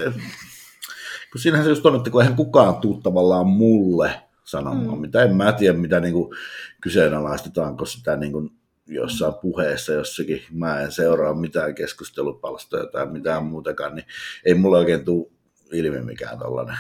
[1.31, 4.11] kun siinähän se just on, että kun eihän kukaan tuu tavallaan mulle
[4.43, 4.93] sanomaan, Mm.
[4.93, 5.01] mm.
[5.01, 6.35] mitä en mä tiedä, mitä niin kuin
[6.81, 8.49] kyseenalaistetaanko sitä niin kuin
[8.87, 10.41] jossain puheessa jossakin.
[10.51, 14.05] Mä en seuraa mitään keskustelupalstoja tai mitään muutakaan, niin
[14.45, 15.27] ei mulle oikein tule
[15.71, 16.77] ilmi mikään tollainen.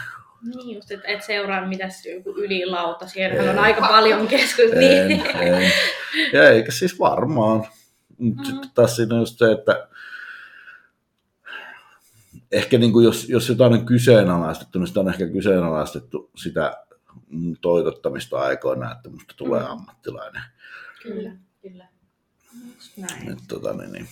[0.55, 3.61] Niin just, että et seuraa mitä joku ylilauta, siellähän on Ei.
[3.61, 4.79] aika paljon keskustelua.
[5.07, 5.71] Niin.
[6.33, 7.63] Ja eikä siis varmaan.
[8.17, 8.45] Mutta Mm.
[8.45, 9.87] sitten taas siinä on just se, että
[12.51, 16.85] ehkä niin kuin jos, jos jotain on kyseenalaistettu, niin sitä on ehkä kyseenalaistettu sitä
[17.61, 19.69] toitottamista aikoina, että musta tulee Mm.
[19.71, 20.41] ammattilainen.
[21.03, 21.87] Kyllä, kyllä.
[22.97, 23.31] Näin.
[23.31, 24.07] Et, tota, niin, niin,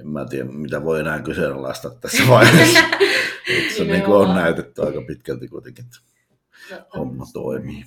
[0.00, 2.80] en mä tiedä, mitä voi enää kyseenalaistaa tässä vaiheessa.
[3.76, 5.98] Se niin kuin on näytetty aika pitkälti kuitenkin, että
[6.96, 7.84] homma toimii.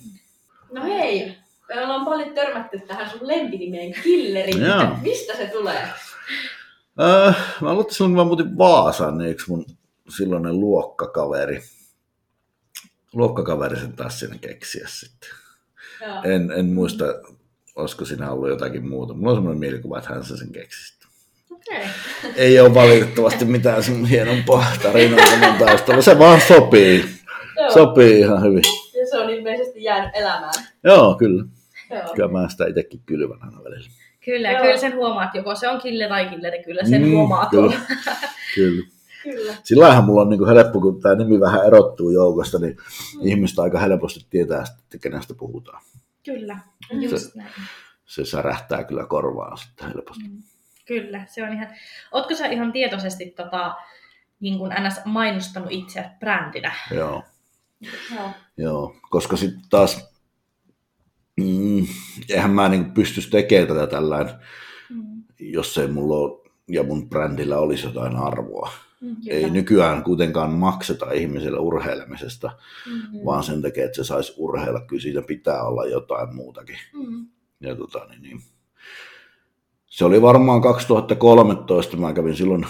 [0.72, 1.36] No hei,
[1.74, 4.60] me ollaan paljon törmätty tähän sun lempinimeen Killeri.
[4.60, 4.96] Joo.
[5.02, 5.82] Mistä se tulee?
[7.00, 9.66] Äh, mä että silloin kun mä muutin Vaasaan, niin yksi mun
[10.16, 11.62] silloinen luokkakaveri,
[13.12, 15.30] luokkakaveri sen taas siinä keksiä sitten.
[16.24, 17.04] En, en muista,
[17.76, 19.14] olisiko siinä ollut jotakin muuta.
[19.14, 20.86] Mulla on semmoinen mielikuva, että hän se sen keksi.
[20.86, 21.08] sitten.
[21.50, 21.86] Okei.
[22.36, 26.02] Ei ole valitettavasti mitään sen hienompaa tarinaa tämän taustalla.
[26.02, 27.04] Se vaan sopii.
[27.56, 27.70] Joo.
[27.70, 28.62] Sopii ihan hyvin.
[29.00, 30.52] Ja se on ilmeisesti jäänyt elämään.
[30.84, 31.44] Joo, kyllä.
[31.92, 32.14] Joo.
[32.14, 33.90] Kyllä mä sitä itsekin kylvän aina välillä.
[34.24, 34.62] Kyllä, Joo.
[34.62, 37.80] kyllä sen huomaat, joko se on kille tai killeri, kyllä sen Mm, huomaa kyllä.
[38.54, 38.86] Kyllä.
[39.22, 39.54] Kyllä.
[39.62, 43.20] Sillä laillahan mulla on niin helppo, kun tämä nimi vähän erottuu joukosta, niin mm.
[43.28, 45.82] ihmistä aika helposti tietää, sitten, että kenestä puhutaan.
[46.24, 46.58] Kyllä,
[46.92, 47.02] Mm.
[47.02, 47.50] just näin.
[48.06, 50.28] Se särähtää kyllä korvaan sitten helposti.
[50.28, 50.42] Mm.
[50.86, 51.68] Kyllä, se on ihan...
[52.12, 53.74] Ootko sä ihan tietoisesti tota,
[54.40, 56.72] niin kuin NS mainostanut itse brändinä?
[56.90, 57.22] Joo,
[58.14, 58.30] Joo.
[58.56, 58.94] joo.
[59.10, 60.11] koska sitten taas,
[61.40, 61.86] mm,
[62.28, 64.40] eihän mä niin pystyisi tekemään tätä tällään,
[64.90, 65.22] Mm.
[65.40, 68.70] jos ei mulla ole, ja mun brändillä olisi jotain arvoa.
[69.00, 72.50] Mm, ei nykyään kuitenkaan makseta ihmiselle urheilemisesta,
[72.86, 73.24] Mm.
[73.24, 74.80] vaan sen takia, että se saisi urheilla.
[74.80, 76.76] Kyllä siitä pitää olla jotain muutakin.
[76.92, 77.26] Mm.
[77.60, 78.40] Ja tota, niin, niin.
[79.86, 82.66] Se oli varmaan 2013, mä kävin silloin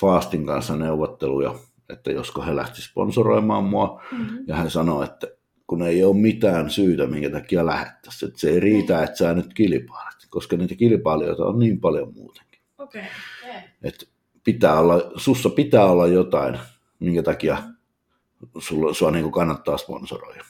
[0.00, 1.54] Fastin kanssa neuvotteluja,
[1.88, 4.02] että josko he lähti sponsoroimaan mua.
[4.12, 4.26] Mm.
[4.46, 5.26] Ja hän sanoi, että
[5.66, 8.28] kun ei ole mitään syytä, minkä takia lähettäisiin.
[8.28, 12.60] Että se ei riitä, että sä nyt kilpailet, koska niitä kilpailijoita on niin paljon muutenkin.
[12.78, 13.04] Okei.
[13.82, 14.06] Että
[14.44, 16.58] pitää olla, sussa pitää olla jotain,
[17.00, 17.62] minkä takia
[18.58, 20.44] sulla, sua niin kuin kannattaa sponsoroida.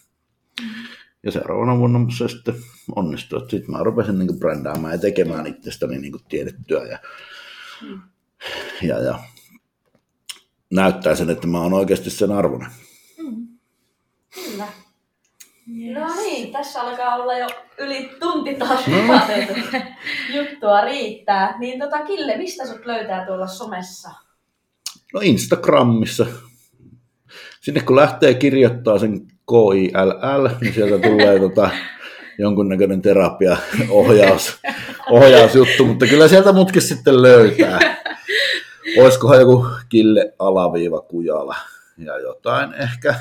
[1.22, 2.54] Ja seuraavana vuonna se sitten
[2.96, 3.50] onnistui.
[3.50, 6.98] Sitten mä rupesin niin brändäämään ja tekemään itsestäni niin tiedettyä ja,
[7.82, 8.00] Mm.
[8.82, 9.18] ja, ja
[10.70, 12.70] näyttää sen, että mä oon oikeasti sen arvoinen.
[13.18, 13.48] Mm.
[14.34, 14.66] Kyllä.
[15.68, 15.94] Yes.
[15.98, 17.46] No niin, tässä alkaa olla jo
[17.78, 19.54] yli tunti taas kupateltu.
[20.34, 21.58] Juttua riittää.
[21.58, 24.10] Niin tota, Kille, mistä sut löytää tuolla somessa?
[25.14, 26.26] No Instagramissa.
[27.60, 31.70] Sinne kun lähtee kirjoittaa sen KILL, niin sieltä tulee tota,
[32.38, 34.58] jonkunnäköinen terapiaohjaus,
[35.10, 37.78] ohjausjuttu, mutta kyllä sieltä mutkin sitten löytää.
[38.98, 41.56] Olisikohan joku Kille alaviiva Kujala
[41.98, 43.14] ja jotain ehkä.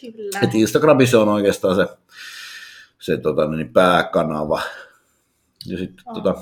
[0.00, 0.40] Kyllä.
[0.42, 1.86] Et Instagramissa on oikeastaan se,
[2.98, 4.62] se tota, niin pääkanava.
[5.66, 6.14] Ja sitten, Oh.
[6.14, 6.34] tota,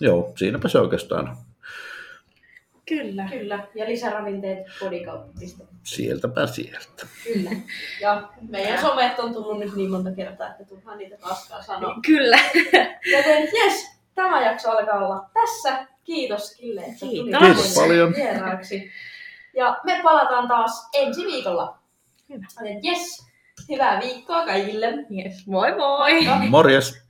[0.00, 1.36] joo, siinäpä se oikeastaan.
[2.88, 3.28] Kyllä.
[3.30, 3.66] Kyllä.
[3.74, 5.54] Ja lisäravinteet bodykauppa.fi.
[5.84, 7.06] Sieltäpä sieltä.
[7.24, 7.50] Kyllä.
[8.00, 11.96] Ja meidän somet on tullut nyt niin monta kertaa, että turhaan niitä taaskaan sanoa.
[12.06, 12.38] Kyllä.
[13.16, 15.86] Joten jes, tämä jakso alkaa olla tässä.
[16.04, 17.40] Kiitos Kille, että tulit Kiitos.
[17.40, 18.14] Kiitos tänne paljon.
[18.16, 18.90] vieraaksi.
[19.56, 21.78] Ja me palataan taas ensi viikolla.
[22.28, 22.46] Hyvä.
[22.82, 23.26] Jes,
[23.68, 24.86] hyvää viikkoa kaikille.
[24.86, 25.46] Yes.
[25.46, 26.48] Moi moi.
[26.48, 27.02] Morjes!